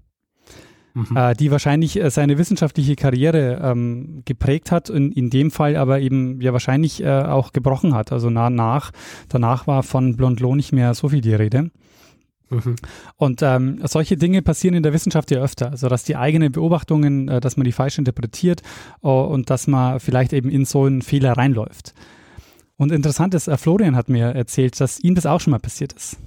[0.94, 1.16] Mhm.
[1.16, 6.00] Äh, die wahrscheinlich äh, seine wissenschaftliche Karriere ähm, geprägt hat und in dem Fall aber
[6.00, 8.12] eben ja wahrscheinlich äh, auch gebrochen hat.
[8.12, 8.90] Also nach,
[9.28, 11.70] danach war von Blondlot nicht mehr so viel die Rede.
[12.50, 12.76] Mhm.
[13.16, 17.28] Und ähm, solche Dinge passieren in der Wissenschaft ja öfter, also dass die eigenen Beobachtungen,
[17.28, 18.62] äh, dass man die falsch interpretiert
[19.02, 21.94] äh, und dass man vielleicht eben in so einen Fehler reinläuft.
[22.76, 25.92] Und interessant ist, äh, Florian hat mir erzählt, dass ihm das auch schon mal passiert
[25.92, 26.18] ist.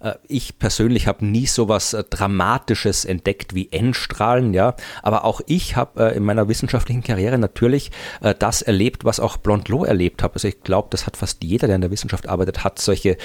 [0.00, 4.74] Äh, ich persönlich habe nie so was äh, Dramatisches entdeckt wie Endstrahlen, ja.
[5.02, 7.90] Aber auch ich habe äh, in meiner wissenschaftlichen Karriere natürlich
[8.38, 10.34] das erlebt, was auch Blondlot erlebt hat.
[10.34, 13.16] Also ich glaube, das hat fast jeder, der in der Wissenschaft arbeitet, hat solche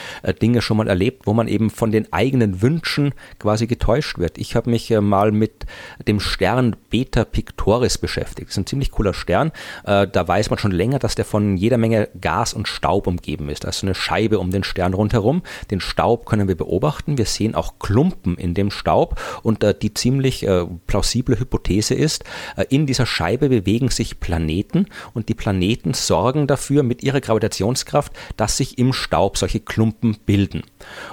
[0.41, 4.37] Dinge schon mal erlebt, wo man eben von den eigenen Wünschen quasi getäuscht wird.
[4.37, 5.65] Ich habe mich mal mit
[6.07, 8.49] dem Stern Beta Pictoris beschäftigt.
[8.49, 9.51] Das ist ein ziemlich cooler Stern.
[9.83, 13.65] Da weiß man schon länger, dass der von jeder Menge Gas und Staub umgeben ist.
[13.65, 15.43] Also eine Scheibe um den Stern rundherum.
[15.69, 17.17] Den Staub können wir beobachten.
[17.17, 22.23] Wir sehen auch Klumpen in dem Staub und äh, die ziemlich äh, plausible Hypothese ist,
[22.55, 28.13] äh, in dieser Scheibe bewegen sich Planeten und die Planeten sorgen dafür mit ihrer Gravitationskraft,
[28.37, 30.61] dass sich im Staub solche Klumpen bilden.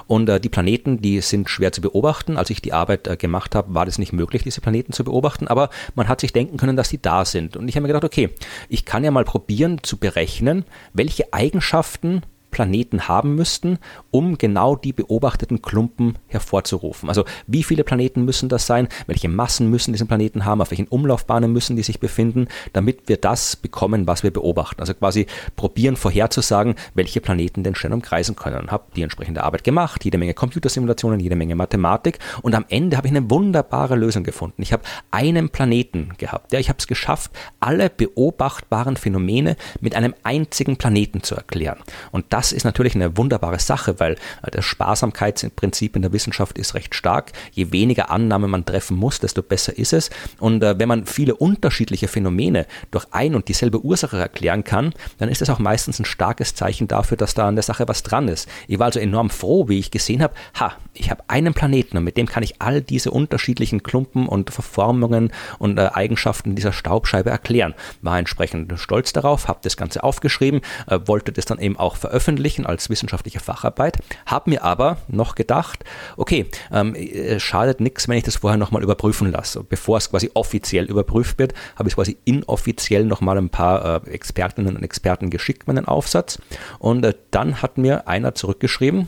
[0.07, 2.37] Und äh, die Planeten, die sind schwer zu beobachten.
[2.37, 5.47] Als ich die Arbeit äh, gemacht habe, war das nicht möglich, diese Planeten zu beobachten,
[5.47, 7.57] aber man hat sich denken können, dass die da sind.
[7.57, 8.29] Und ich habe mir gedacht, okay,
[8.69, 12.21] ich kann ja mal probieren zu berechnen, welche Eigenschaften
[12.51, 13.77] Planeten haben müssten,
[14.11, 17.09] um genau die beobachteten Klumpen hervorzurufen.
[17.09, 20.87] Also wie viele Planeten müssen das sein, welche Massen müssen diese Planeten haben, auf welchen
[20.87, 24.81] Umlaufbahnen müssen die sich befinden, damit wir das bekommen, was wir beobachten.
[24.81, 28.71] Also quasi probieren vorherzusagen, welche Planeten den Stern umkreisen können.
[28.71, 33.07] Habe die entsprechende Arbeit gemacht, jede Menge Computersimulationen, jede Menge Mathematik und am Ende habe
[33.07, 34.61] ich eine wunderbare Lösung gefunden.
[34.61, 36.51] Ich habe einen Planeten gehabt.
[36.51, 41.79] Ja, ich habe es geschafft, alle beobachtbaren Phänomene mit einem einzigen Planeten zu erklären.
[42.11, 46.57] Und das das ist natürlich eine wunderbare Sache, weil äh, das Sparsamkeitsprinzip in der Wissenschaft
[46.57, 47.33] ist recht stark.
[47.51, 50.09] Je weniger Annahmen man treffen muss, desto besser ist es.
[50.39, 55.27] Und äh, wenn man viele unterschiedliche Phänomene durch ein und dieselbe Ursache erklären kann, dann
[55.27, 58.29] ist das auch meistens ein starkes Zeichen dafür, dass da an der Sache was dran
[58.29, 58.47] ist.
[58.69, 62.05] Ich war also enorm froh, wie ich gesehen habe, ha, ich habe einen Planeten und
[62.05, 67.31] mit dem kann ich all diese unterschiedlichen Klumpen und Verformungen und äh, Eigenschaften dieser Staubscheibe
[67.31, 67.73] erklären.
[68.01, 72.28] War entsprechend stolz darauf, habe das Ganze aufgeschrieben, äh, wollte das dann eben auch veröffentlichen
[72.29, 75.83] veröffentlichen als wissenschaftliche Facharbeit, habe mir aber noch gedacht,
[76.15, 79.63] okay, ähm, es schadet nichts, wenn ich das vorher nochmal überprüfen lasse.
[79.63, 84.75] Bevor es quasi offiziell überprüft wird, habe ich quasi inoffiziell nochmal ein paar äh, Expertinnen
[84.75, 86.39] und Experten geschickt, meinen Aufsatz.
[86.77, 89.07] Und äh, dann hat mir einer zurückgeschrieben,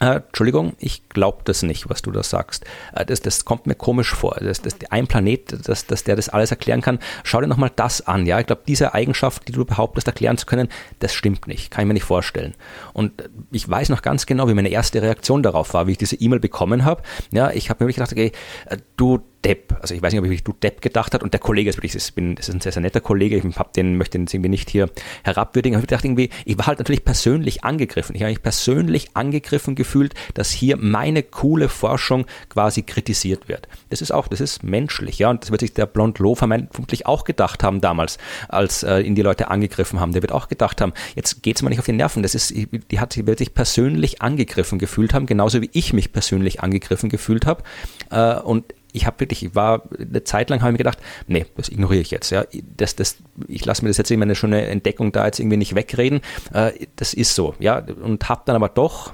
[0.00, 2.64] Äh, Entschuldigung, ich glaube das nicht, was du da sagst.
[2.94, 4.36] Äh, das, das kommt mir komisch vor.
[4.40, 6.98] Das, das, ein Planet, dass das, der das alles erklären kann.
[7.22, 8.24] Schau dir nochmal das an.
[8.24, 10.68] Ja, ich glaube, diese Eigenschaft, die du behauptest, erklären zu können,
[11.00, 11.70] das stimmt nicht.
[11.70, 12.54] Kann ich mir nicht vorstellen.
[12.94, 13.12] Und
[13.50, 16.40] ich weiß noch ganz genau, wie meine erste Reaktion darauf war, wie ich diese E-Mail
[16.40, 17.02] bekommen habe.
[17.30, 18.32] Ja, ich habe mir gedacht, okay,
[18.66, 19.78] äh, du Depp.
[19.80, 21.94] Also ich weiß nicht, ob ich du Depp gedacht hat und der Kollege ist wirklich,
[21.94, 24.50] ich bin, das ist ein sehr, sehr netter Kollege, ich hab den, möchte den irgendwie
[24.50, 24.90] nicht hier
[25.24, 28.14] herabwürdigen, aber ich dachte irgendwie, ich war halt natürlich persönlich angegriffen.
[28.14, 33.66] Ich habe mich persönlich angegriffen gefühlt, dass hier meine coole Forschung quasi kritisiert wird.
[33.88, 37.06] Das ist auch, das ist menschlich, ja, und das wird sich der Blond Loh vermutlich
[37.06, 38.18] auch gedacht haben damals,
[38.48, 40.12] als äh, ihn die Leute angegriffen haben.
[40.12, 42.22] Der wird auch gedacht haben, jetzt geht's mal nicht auf die Nerven.
[42.22, 46.12] Das ist, die hat, die wird sich persönlich angegriffen gefühlt haben, genauso wie ich mich
[46.12, 47.62] persönlich angegriffen gefühlt habe.
[48.10, 51.46] Äh, und ich habe wirklich, ich war eine Zeit lang habe ich mir gedacht, nee,
[51.56, 52.30] das ignoriere ich jetzt.
[52.30, 52.44] Ja,
[52.76, 53.16] das, das,
[53.48, 56.20] ich lasse mir das jetzt irgendwie eine schöne Entdeckung da jetzt irgendwie nicht wegreden.
[56.52, 59.12] Äh, das ist so, ja, und habe dann aber doch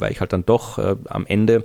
[0.00, 1.64] weil ich halt dann doch äh, am Ende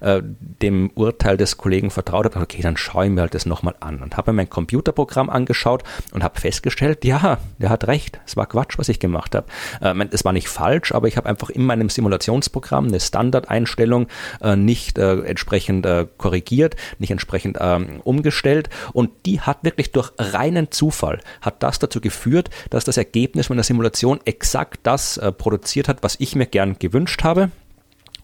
[0.00, 3.74] äh, dem Urteil des Kollegen vertraut habe, okay, dann schaue ich mir halt das nochmal
[3.80, 4.02] an.
[4.02, 5.82] Und habe mir mein Computerprogramm angeschaut
[6.12, 9.46] und habe festgestellt, ja, der hat recht, es war Quatsch, was ich gemacht habe.
[9.80, 14.08] Äh, es war nicht falsch, aber ich habe einfach in meinem Simulationsprogramm eine Standardeinstellung
[14.40, 18.70] äh, nicht äh, entsprechend äh, korrigiert, nicht entsprechend ähm, umgestellt.
[18.92, 23.62] Und die hat wirklich durch reinen Zufall, hat das dazu geführt, dass das Ergebnis meiner
[23.62, 27.50] Simulation exakt das produziert hat, was ich mir gern gewünscht habe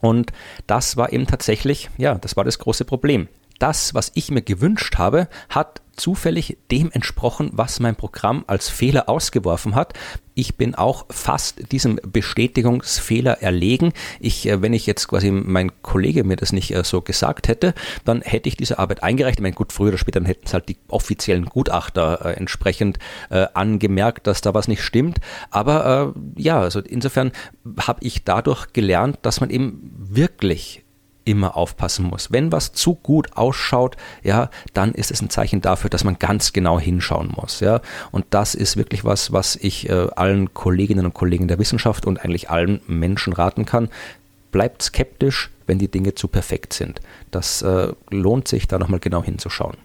[0.00, 0.32] und
[0.66, 3.28] das war eben tatsächlich, ja, das war das große Problem.
[3.58, 9.08] Das, was ich mir gewünscht habe, hat zufällig dem entsprochen, was mein Programm als Fehler
[9.08, 9.94] ausgeworfen hat.
[10.34, 13.92] Ich bin auch fast diesem Bestätigungsfehler erlegen.
[14.20, 17.74] Ich, äh, wenn ich jetzt quasi mein Kollege mir das nicht äh, so gesagt hätte,
[18.04, 19.38] dann hätte ich diese Arbeit eingereicht.
[19.38, 22.98] Ich meine, gut, früher oder später hätten es halt die offiziellen Gutachter äh, entsprechend
[23.54, 25.20] angemerkt, dass da was nicht stimmt.
[25.50, 27.32] Aber ja, also insofern
[27.80, 30.82] habe ich dadurch gelernt, dass man eben wirklich
[31.30, 32.32] immer aufpassen muss.
[32.32, 36.52] Wenn was zu gut ausschaut, ja, dann ist es ein Zeichen dafür, dass man ganz
[36.52, 37.80] genau hinschauen muss, ja.
[38.10, 42.24] Und das ist wirklich was, was ich äh, allen Kolleginnen und Kollegen der Wissenschaft und
[42.24, 43.88] eigentlich allen Menschen raten kann.
[44.52, 47.00] Bleibt skeptisch, wenn die Dinge zu perfekt sind.
[47.30, 49.76] Das äh, lohnt sich, da nochmal genau hinzuschauen.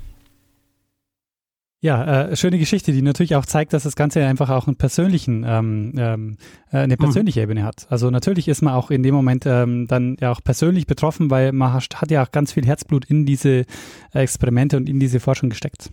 [1.81, 5.45] Ja, äh, schöne Geschichte, die natürlich auch zeigt, dass das Ganze einfach auch einen persönlichen,
[5.47, 6.37] ähm, ähm,
[6.71, 7.43] äh, eine persönliche mhm.
[7.43, 7.85] Ebene hat.
[7.89, 11.51] Also natürlich ist man auch in dem Moment ähm, dann ja auch persönlich betroffen, weil
[11.51, 13.65] man hat, hat ja auch ganz viel Herzblut in diese
[14.13, 15.91] Experimente und in diese Forschung gesteckt.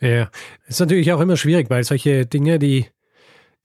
[0.00, 0.30] Ja,
[0.66, 2.86] ist natürlich auch immer schwierig, weil solche Dinge, die,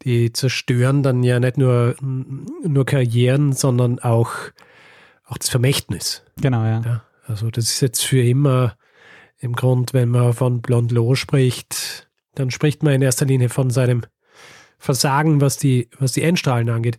[0.01, 4.32] die zerstören dann ja nicht nur, nur Karrieren, sondern auch,
[5.26, 6.24] auch das Vermächtnis.
[6.41, 6.82] Genau, ja.
[6.84, 7.04] ja.
[7.26, 8.76] Also das ist jetzt für immer
[9.44, 14.04] im Grund, wenn man von Blondlot spricht, dann spricht man in erster Linie von seinem
[14.80, 16.98] Versagen, was die, was die Endstrahlen angeht.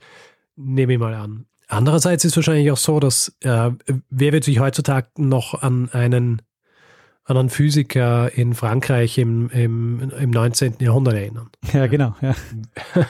[0.57, 1.47] Nehme ich mal an.
[1.69, 3.71] Andererseits ist es wahrscheinlich auch so, dass äh,
[4.11, 6.43] wer wird sich heutzutage noch an einen,
[7.25, 10.75] an einen Physiker in Frankreich im, im, im 19.
[10.81, 11.49] Jahrhundert erinnern?
[11.73, 12.15] Ja, genau.
[12.21, 12.35] Ja.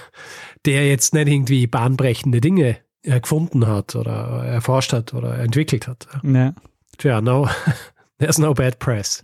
[0.64, 6.06] Der jetzt nicht irgendwie bahnbrechende Dinge gefunden hat oder erforscht hat oder entwickelt hat.
[6.22, 6.54] Ja.
[6.96, 7.48] Tja, no,
[8.18, 9.22] There's no bad press.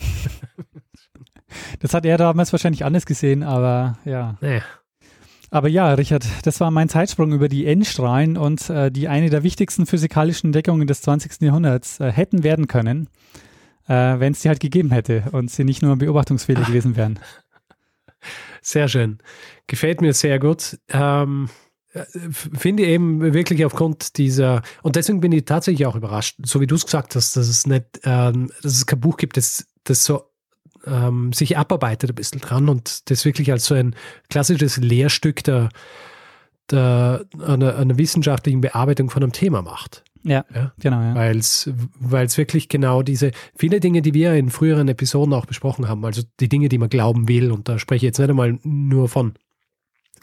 [1.81, 4.37] das hat er damals wahrscheinlich anders gesehen, aber ja.
[4.41, 4.63] Nee.
[5.51, 9.43] Aber ja, Richard, das war mein Zeitsprung über die N-Strahlen und äh, die eine der
[9.43, 11.41] wichtigsten physikalischen Entdeckungen des 20.
[11.43, 13.09] Jahrhunderts äh, hätten werden können,
[13.89, 17.19] äh, wenn es die halt gegeben hätte und sie nicht nur Beobachtungsfehler gewesen wären.
[18.63, 19.19] Sehr schön.
[19.67, 20.79] Gefällt mir sehr gut.
[20.89, 26.61] Ähm, äh, finde eben wirklich aufgrund dieser, und deswegen bin ich tatsächlich auch überrascht, so
[26.61, 29.67] wie du es gesagt hast, dass es nicht, ähm, dass es kein Buch gibt, das,
[29.85, 30.23] das so
[30.87, 33.97] ähm, sich abarbeitet ein bisschen dran und das wirklich als so ein
[34.29, 35.69] klassisches Lehrstück der,
[36.71, 40.05] der einer, einer wissenschaftlichen Bearbeitung von einem Thema macht.
[40.23, 41.01] Ja, ja, genau.
[41.01, 41.15] Ja.
[41.15, 41.67] Weil es
[42.39, 46.49] wirklich genau diese, viele Dinge, die wir in früheren Episoden auch besprochen haben, also die
[46.49, 49.35] Dinge, die man glauben will, und da spreche ich jetzt nicht einmal nur von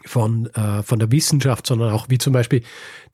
[0.04, 2.62] von, äh, von der Wissenschaft, sondern auch wie zum Beispiel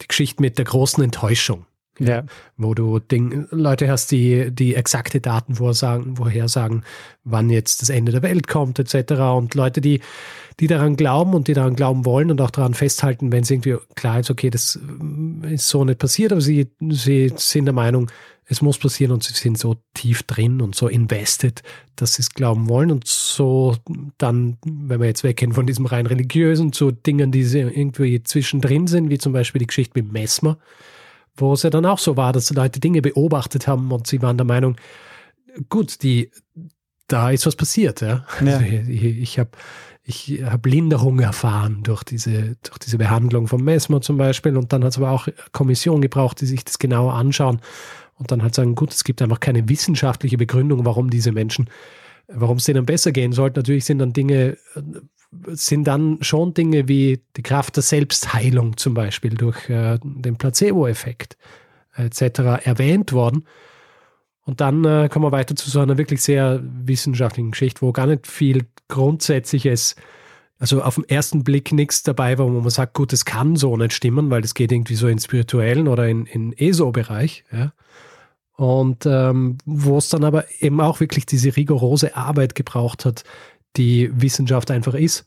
[0.03, 1.67] die Geschichte mit der großen Enttäuschung.
[1.99, 2.25] Ja.
[2.57, 6.85] Wo du Ding, Leute hast, die, die exakte Daten vorsagen, vorhersagen,
[7.23, 9.13] wann jetzt das Ende der Welt kommt, etc.
[9.37, 10.01] Und Leute, die,
[10.61, 13.77] die daran glauben und die daran glauben wollen und auch daran festhalten, wenn es irgendwie
[13.95, 14.79] klar ist, okay, das
[15.49, 18.11] ist so nicht passiert, aber sie, sie sind der Meinung,
[18.47, 21.63] es muss passieren und sie sind so tief drin und so invested,
[21.97, 23.77] dass sie es glauben wollen und so
[24.19, 29.09] dann, wenn wir jetzt weggehen von diesem rein religiösen zu Dingen, die irgendwie zwischendrin sind,
[29.11, 30.59] wie zum Beispiel die Geschichte mit Messmer,
[31.37, 34.23] wo es ja dann auch so war, dass die Leute Dinge beobachtet haben und sie
[34.23, 34.77] waren der Meinung,
[35.69, 36.31] gut, die,
[37.09, 38.01] da ist was passiert.
[38.01, 38.25] Ja?
[38.45, 38.59] ja.
[38.59, 39.51] Also ich, ich habe
[40.07, 44.57] ich habe Linderung erfahren durch diese, durch diese Behandlung von Mesmer zum Beispiel.
[44.57, 47.61] Und dann hat es aber auch Kommission gebraucht, die sich das genauer anschauen
[48.19, 51.71] und dann halt sagen, gut, es gibt einfach keine wissenschaftliche Begründung, warum diese Menschen,
[52.29, 53.59] warum es denen besser gehen sollte.
[53.59, 54.59] Natürlich sind dann Dinge,
[55.49, 61.37] sind dann schon Dinge wie die Kraft der Selbstheilung zum Beispiel durch äh, den Placebo-Effekt
[61.97, 62.65] etc.
[62.65, 63.45] erwähnt worden.
[64.45, 68.07] Und dann äh, kommen wir weiter zu so einer wirklich sehr wissenschaftlichen Geschichte, wo gar
[68.07, 69.97] nicht viel Grundsätzliches,
[70.59, 73.77] also auf den ersten Blick nichts dabei war, wo man sagt, gut, das kann so
[73.77, 77.45] nicht stimmen, weil das geht irgendwie so in spirituellen oder in, in ESO-Bereich.
[77.51, 77.73] Ja.
[78.57, 83.25] Und ähm, wo es dann aber eben auch wirklich diese rigorose Arbeit gebraucht hat,
[83.77, 85.27] die Wissenschaft einfach ist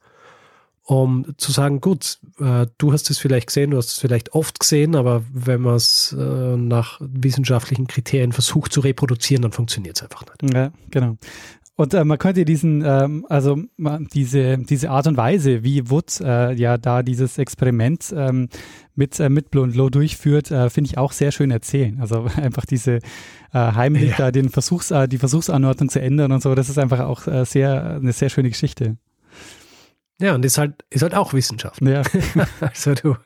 [0.88, 4.62] um zu sagen, gut, äh, du hast es vielleicht gesehen, du hast es vielleicht oft
[4.62, 10.04] gesehen, aber wenn man es äh, nach wissenschaftlichen Kriterien versucht zu reproduzieren, dann funktioniert es
[10.04, 10.54] einfach nicht.
[10.54, 11.18] Ja, genau.
[11.78, 13.56] Und äh, man könnte diesen, ähm, also
[14.12, 18.50] diese, diese Art und Weise, wie Wood äh, ja da dieses Experiment ähm,
[18.96, 22.02] mit, äh, mit Blue Low durchführt, äh, finde ich auch sehr schön erzählen.
[22.02, 23.00] Also einfach diese äh,
[23.54, 24.18] heimlich ja.
[24.18, 27.46] da den Versuchs, äh, die Versuchsanordnung zu ändern und so, das ist einfach auch äh,
[27.46, 28.98] sehr, eine sehr schöne Geschichte.
[30.20, 31.80] Ja, und ist halt, ist halt auch Wissenschaft.
[31.84, 32.02] Ja.
[32.60, 33.18] also du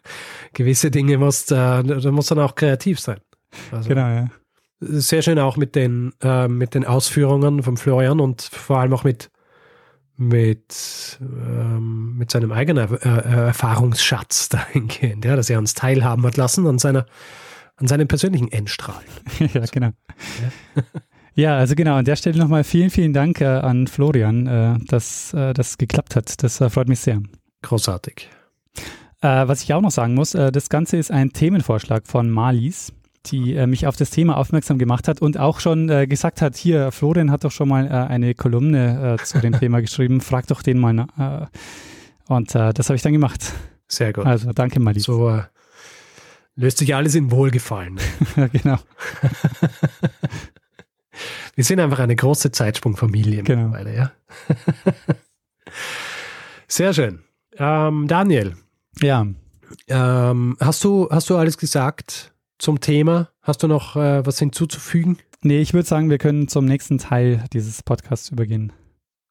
[0.51, 3.21] gewisse Dinge musst, äh, du musst dann auch kreativ sein.
[3.71, 4.27] Also, genau, ja.
[4.81, 9.03] Sehr schön auch mit den, äh, mit den Ausführungen von Florian und vor allem auch
[9.03, 9.29] mit,
[10.17, 16.35] mit, ähm, mit seinem eigenen äh, äh Erfahrungsschatz dahingehend, ja, dass er uns teilhaben hat
[16.35, 17.05] lassen an seiner,
[17.75, 19.07] an seinen persönlichen Endstrahlen.
[19.53, 19.91] ja, genau.
[20.75, 20.83] Ja.
[21.33, 25.33] Ja, also genau, an der Stelle nochmal vielen, vielen Dank äh, an Florian, äh, dass
[25.33, 26.43] äh, das geklappt hat.
[26.43, 27.21] Das äh, freut mich sehr.
[27.61, 28.29] Großartig.
[29.23, 32.91] Was ich auch noch sagen muss, das Ganze ist ein Themenvorschlag von Malis,
[33.27, 37.29] die mich auf das Thema aufmerksam gemacht hat und auch schon gesagt hat, hier, Florian
[37.29, 41.49] hat doch schon mal eine Kolumne zu dem Thema geschrieben, frag doch den mal.
[42.27, 43.53] und das habe ich dann gemacht.
[43.87, 44.25] Sehr gut.
[44.25, 45.03] Also danke Malis.
[45.03, 45.41] So
[46.55, 47.99] löst sich alles in Wohlgefallen.
[48.53, 48.77] genau.
[51.55, 53.69] Wir sind einfach eine große Zeitsprungfamilie genau.
[53.69, 54.11] mittlerweile, ja.
[56.67, 57.23] Sehr schön.
[57.57, 58.55] Ähm, Daniel.
[59.01, 59.27] Ja.
[59.87, 62.30] Ähm, hast, du, hast du alles gesagt
[62.61, 63.29] zum Thema?
[63.41, 65.17] Hast du noch äh, was hinzuzufügen?
[65.41, 68.71] Nee, ich würde sagen, wir können zum nächsten Teil dieses Podcasts übergehen.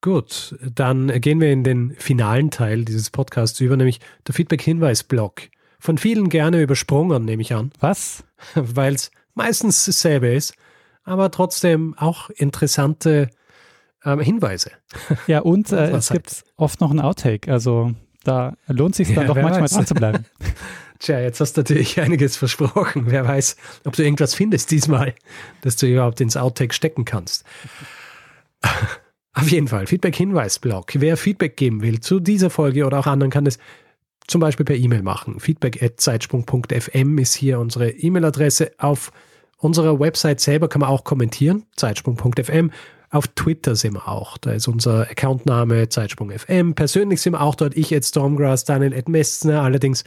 [0.01, 5.43] Gut, dann gehen wir in den finalen Teil dieses Podcasts über, nämlich der Feedback-Hinweis-Blog.
[5.79, 7.71] Von vielen gerne übersprungen, nehme ich an.
[7.79, 8.23] Was?
[8.55, 10.55] Weil es meistens dasselbe ist
[11.03, 13.29] aber trotzdem auch interessante
[14.05, 14.71] ähm, Hinweise.
[15.27, 17.51] Ja, und äh, es gibt oft noch ein Outtake.
[17.51, 20.25] Also da lohnt sich dann ja, doch manchmal dran zu bleiben.
[21.01, 23.05] Tja, jetzt hast du natürlich einiges versprochen.
[23.07, 25.15] Wer weiß, ob du irgendwas findest diesmal,
[25.61, 27.43] dass du überhaupt ins Outtake stecken kannst.
[29.33, 30.91] Auf jeden Fall, Feedback-Hinweis-Blog.
[30.93, 33.57] Wer Feedback geben will zu dieser Folge oder auch anderen, kann es
[34.27, 35.39] zum Beispiel per E-Mail machen.
[35.39, 38.73] Feedback.zeitsprung.fm ist hier unsere E-Mail-Adresse.
[38.77, 39.11] Auf
[39.57, 42.71] unserer Website selber kann man auch kommentieren, zeitsprung.fm.
[43.09, 44.37] Auf Twitter sind wir auch.
[44.37, 46.75] Da ist unser Accountname Zeitsprung.fm.
[46.75, 47.75] Persönlich sind wir auch dort.
[47.75, 49.63] Ich at Stormgrass, Daniel at Messner.
[49.63, 50.03] Allerdings,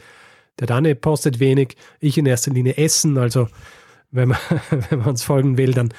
[0.59, 1.75] der Daniel postet wenig.
[1.99, 3.17] Ich in erster Linie Essen.
[3.17, 3.47] Also,
[4.11, 4.37] wenn man,
[4.69, 5.93] wenn man uns folgen will, dann,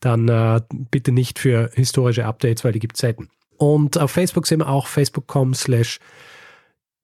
[0.00, 3.28] dann äh, bitte nicht für historische Updates, weil die gibt es selten.
[3.56, 5.98] Und auf Facebook sind wir auch facebook.com slash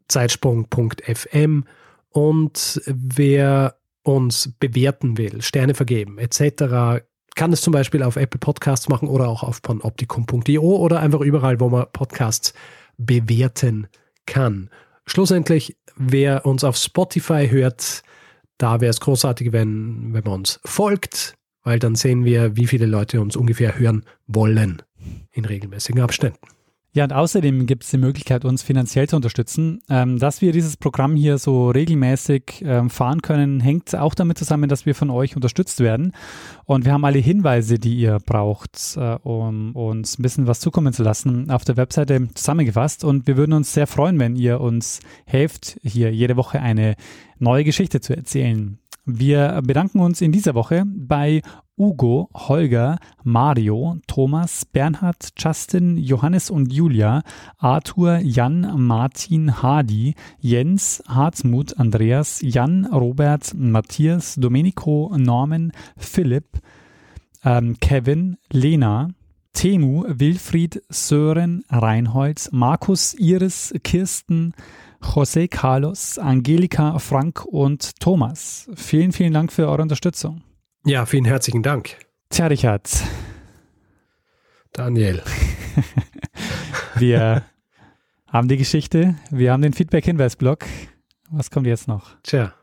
[0.09, 1.65] zeitsprung.fm.
[2.11, 7.03] Und wer uns bewerten will, Sterne vergeben etc.,
[7.35, 11.61] kann es zum Beispiel auf Apple Podcasts machen oder auch auf panoptikum.io oder einfach überall,
[11.61, 12.53] wo man Podcasts
[12.99, 13.87] bewerten
[14.27, 14.69] kann.
[15.07, 18.03] Schlussendlich, wer uns auf Spotify hört,
[18.59, 22.87] da wäre es großartig, wenn, wenn man uns folgt, weil dann sehen wir, wie viele
[22.87, 24.83] Leute uns ungefähr hören wollen
[25.33, 26.39] in regelmäßigen Abständen.
[26.95, 29.81] Ja, und außerdem gibt es die Möglichkeit, uns finanziell zu unterstützen.
[29.89, 34.69] Ähm, dass wir dieses Programm hier so regelmäßig ähm, fahren können, hängt auch damit zusammen,
[34.69, 36.13] dass wir von euch unterstützt werden.
[36.67, 40.93] Und wir haben alle Hinweise, die ihr braucht, äh, um uns ein bisschen was zukommen
[40.93, 43.05] zu lassen, auf der Webseite zusammengefasst.
[43.05, 46.97] Und wir würden uns sehr freuen, wenn ihr uns helft, hier jede Woche eine
[47.39, 48.79] neue Geschichte zu erzählen.
[49.05, 51.43] Wir bedanken uns in dieser Woche bei
[51.79, 57.23] Ugo, Holger, Mario, Thomas, Bernhard, Justin, Johannes und Julia,
[57.59, 66.61] Arthur, Jan, Martin, Hadi, Jens, Harzmut, Andreas, Jan, Robert, Matthias, Domenico, Norman, Philipp,
[67.45, 69.09] ähm, Kevin, Lena,
[69.53, 74.55] Temu, Wilfried, Sören, Reinhold, Markus, Iris, Kirsten,
[75.01, 78.71] José Carlos, Angelika, Frank und Thomas.
[78.75, 80.43] Vielen, vielen Dank für eure Unterstützung.
[80.85, 81.97] Ja, vielen herzlichen Dank.
[82.29, 82.91] Tja, Richard.
[84.73, 85.23] Daniel.
[86.97, 87.45] Wir
[88.27, 90.65] Haben die Geschichte, wir haben den Feedback-Hinweis-Blog.
[91.31, 92.17] Was kommt jetzt noch?
[92.23, 92.55] Tja,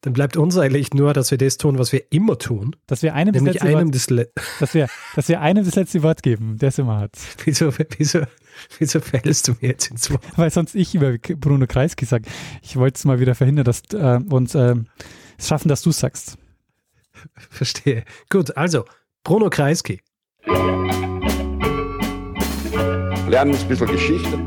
[0.00, 2.74] dann bleibt uns eigentlich nur, dass wir das tun, was wir immer tun.
[2.88, 4.28] Dass wir einem das, letzte, einem Wort, das Le
[4.58, 7.12] dass wir, dass wir einem das letzte Wort geben, der es immer hat.
[7.44, 8.22] wieso, wieso,
[8.78, 10.24] wieso fällst du mir jetzt ins Wort?
[10.36, 12.28] Weil sonst ich über Bruno Kreisky sage.
[12.62, 14.74] Ich wollte es mal wieder verhindern, dass äh, uns äh,
[15.38, 16.36] es schaffen, dass du es sagst.
[17.50, 18.04] Verstehe.
[18.30, 18.84] Gut, also,
[19.24, 20.00] Bruno Kreisky.
[23.28, 24.38] Lernen ein bisschen Geschichte.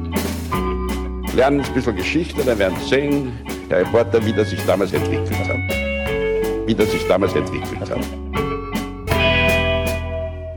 [1.33, 3.31] Lernen ein bisschen Geschichte, dann werden Sie sehen,
[3.69, 5.57] der Reporter, wie das sich damals entwickelt hat.
[6.67, 8.05] Wie das sich damals entwickelt hat.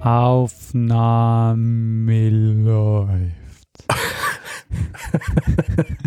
[0.05, 1.61] Aufnahme
[2.31, 3.39] läuft.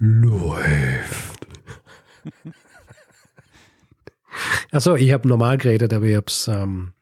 [0.00, 1.46] läuft.
[4.72, 6.92] Achso, ich habe normal geredet, aber ich habe es ähm,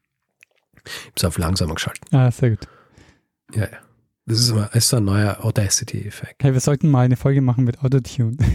[1.07, 2.03] hab's auf langsamer geschaltet.
[2.11, 2.67] Ah, sehr gut.
[3.53, 3.77] Ja, ja.
[4.25, 6.43] Das ist, immer, ist so ein neuer Audacity-Effekt.
[6.43, 8.37] Hey, wir sollten mal eine Folge machen mit Autotune.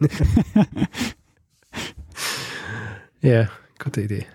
[3.20, 4.26] ja, gute Idee.